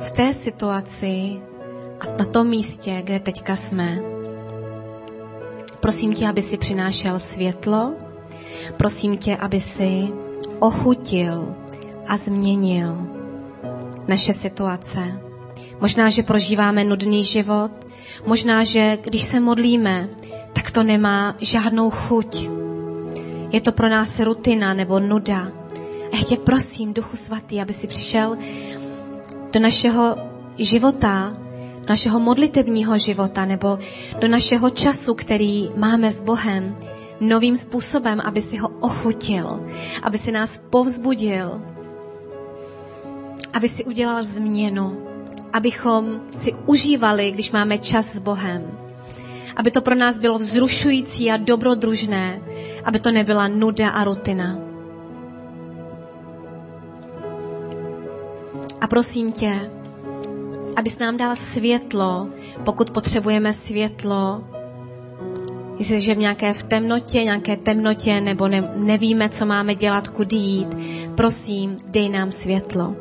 v 0.00 0.10
té 0.10 0.32
situaci 0.32 1.40
a 2.00 2.16
na 2.18 2.24
tom 2.24 2.48
místě, 2.48 3.02
kde 3.04 3.20
teďka 3.20 3.56
jsme. 3.56 3.98
Prosím 5.80 6.12
tě, 6.12 6.28
aby 6.28 6.42
si 6.42 6.58
přinášel 6.58 7.18
světlo. 7.18 8.13
Prosím 8.76 9.18
tě, 9.18 9.36
aby 9.36 9.60
si 9.60 10.08
ochutil 10.58 11.54
a 12.06 12.16
změnil 12.16 13.08
naše 14.08 14.32
situace. 14.32 15.20
Možná, 15.80 16.10
že 16.10 16.22
prožíváme 16.22 16.84
nudný 16.84 17.24
život, 17.24 17.70
možná, 18.26 18.64
že 18.64 18.98
když 19.02 19.22
se 19.22 19.40
modlíme, 19.40 20.08
tak 20.52 20.70
to 20.70 20.82
nemá 20.82 21.36
žádnou 21.40 21.90
chuť. 21.90 22.48
Je 23.50 23.60
to 23.60 23.72
pro 23.72 23.88
nás 23.88 24.20
rutina 24.20 24.74
nebo 24.74 25.00
nuda. 25.00 25.52
A 26.12 26.24
tě 26.24 26.36
prosím, 26.36 26.94
Duchu 26.94 27.16
Svatý, 27.16 27.60
aby 27.60 27.72
si 27.72 27.86
přišel 27.86 28.36
do 29.52 29.60
našeho 29.60 30.16
života 30.58 31.36
našeho 31.88 32.20
modlitebního 32.20 32.98
života 32.98 33.44
nebo 33.44 33.78
do 34.20 34.28
našeho 34.28 34.70
času, 34.70 35.14
který 35.14 35.70
máme 35.76 36.10
s 36.10 36.20
Bohem, 36.20 36.76
novým 37.20 37.56
způsobem, 37.56 38.20
aby 38.24 38.42
si 38.42 38.56
ho 38.56 38.68
ochutil, 38.80 39.66
aby 40.02 40.18
si 40.18 40.32
nás 40.32 40.60
povzbudil, 40.70 41.62
aby 43.52 43.68
si 43.68 43.84
udělal 43.84 44.22
změnu, 44.22 45.06
abychom 45.52 46.20
si 46.40 46.52
užívali, 46.66 47.30
když 47.30 47.50
máme 47.50 47.78
čas 47.78 48.06
s 48.06 48.18
Bohem. 48.18 48.78
Aby 49.56 49.70
to 49.70 49.80
pro 49.80 49.94
nás 49.94 50.18
bylo 50.18 50.38
vzrušující 50.38 51.30
a 51.30 51.36
dobrodružné, 51.36 52.42
aby 52.84 52.98
to 53.00 53.12
nebyla 53.12 53.48
nuda 53.48 53.88
a 53.90 54.04
rutina. 54.04 54.58
A 58.80 58.86
prosím 58.86 59.32
tě, 59.32 59.70
abys 60.76 60.98
nám 60.98 61.16
dal 61.16 61.36
světlo, 61.36 62.28
pokud 62.64 62.90
potřebujeme 62.90 63.52
světlo, 63.52 64.44
Jestliže 65.78 66.14
v 66.14 66.18
nějaké 66.18 66.52
v 66.52 66.62
temnotě, 66.62 67.24
nějaké 67.24 67.56
temnotě, 67.56 68.20
nebo 68.20 68.48
ne, 68.48 68.72
nevíme, 68.74 69.28
co 69.28 69.46
máme 69.46 69.74
dělat, 69.74 70.08
kudy 70.08 70.36
jít, 70.36 70.68
prosím, 71.14 71.76
dej 71.86 72.08
nám 72.08 72.32
světlo. 72.32 72.96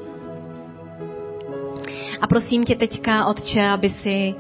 A 2.22 2.28
prosím 2.28 2.64
tě 2.64 2.76
teďka, 2.76 3.26
Otče, 3.26 3.68
aby 3.68 3.90
si 3.90 4.36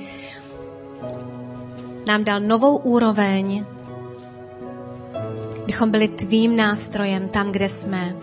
nám 2.07 2.23
dal 2.23 2.39
novou 2.39 2.77
úroveň, 2.77 3.65
bychom 5.65 5.91
byli 5.91 6.07
tvým 6.07 6.55
nástrojem 6.55 7.27
tam, 7.27 7.51
kde 7.51 7.69
jsme. 7.69 8.15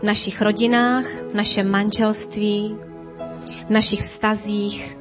V 0.00 0.02
našich 0.02 0.42
rodinách, 0.42 1.04
v 1.30 1.34
našem 1.34 1.70
manželství, 1.70 2.76
v 3.66 3.70
našich 3.70 4.00
vztazích, 4.00 4.98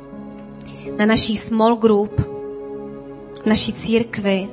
na 0.97 1.05
naší 1.05 1.37
small 1.37 1.75
group, 1.75 2.36
naší 3.47 3.73
církvi. 3.73 4.47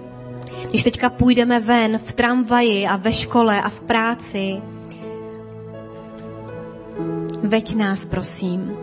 Když 0.70 0.82
teďka 0.82 1.10
půjdeme 1.10 1.60
ven 1.60 1.98
v 1.98 2.12
tramvaji 2.12 2.86
a 2.86 2.96
ve 2.96 3.12
škole 3.12 3.60
a 3.60 3.68
v 3.68 3.80
práci, 3.80 4.56
veď 7.42 7.74
nás, 7.74 8.04
prosím, 8.04 8.76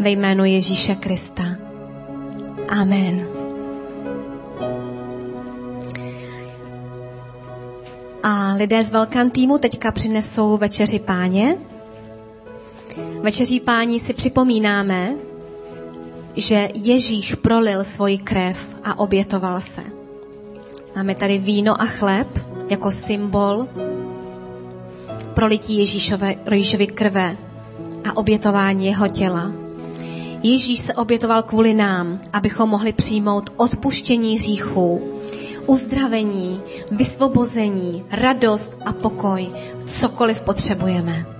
ve 0.00 0.10
jménu 0.10 0.44
Ježíše 0.44 0.94
Krista. 0.94 1.44
Amen. 2.68 3.28
A 8.22 8.54
lidé 8.54 8.84
z 8.84 8.90
Velkán 8.90 9.30
týmu 9.30 9.58
teďka 9.58 9.92
přinesou 9.92 10.56
večeři 10.56 10.98
páně. 10.98 11.56
Večeří 13.20 13.60
pání 13.60 14.00
si 14.00 14.12
připomínáme, 14.12 15.14
že 16.36 16.68
Ježíš 16.74 17.34
prolil 17.34 17.84
svoji 17.84 18.18
krev 18.18 18.76
a 18.84 18.98
obětoval 18.98 19.60
se. 19.60 19.82
Máme 20.96 21.14
tady 21.14 21.38
víno 21.38 21.80
a 21.80 21.84
chléb 21.84 22.28
jako 22.68 22.90
symbol 22.90 23.68
prolití 25.34 25.78
Ježíšové, 25.78 26.34
Ježíšovy 26.50 26.86
krve 26.86 27.36
a 28.04 28.16
obětování 28.16 28.86
jeho 28.86 29.08
těla. 29.08 29.52
Ježíš 30.42 30.80
se 30.80 30.94
obětoval 30.94 31.42
kvůli 31.42 31.74
nám, 31.74 32.18
abychom 32.32 32.68
mohli 32.68 32.92
přijmout 32.92 33.50
odpuštění 33.56 34.36
hříchů, 34.36 35.02
uzdravení, 35.66 36.60
vysvobození, 36.90 38.04
radost 38.10 38.80
a 38.86 38.92
pokoj, 38.92 39.46
cokoliv 39.86 40.40
potřebujeme 40.40 41.33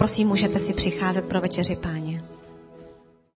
prosím, 0.00 0.28
můžete 0.28 0.58
si 0.58 0.72
přicházet 0.72 1.28
pro 1.28 1.40
večeři 1.40 1.76
páně. 1.76 2.09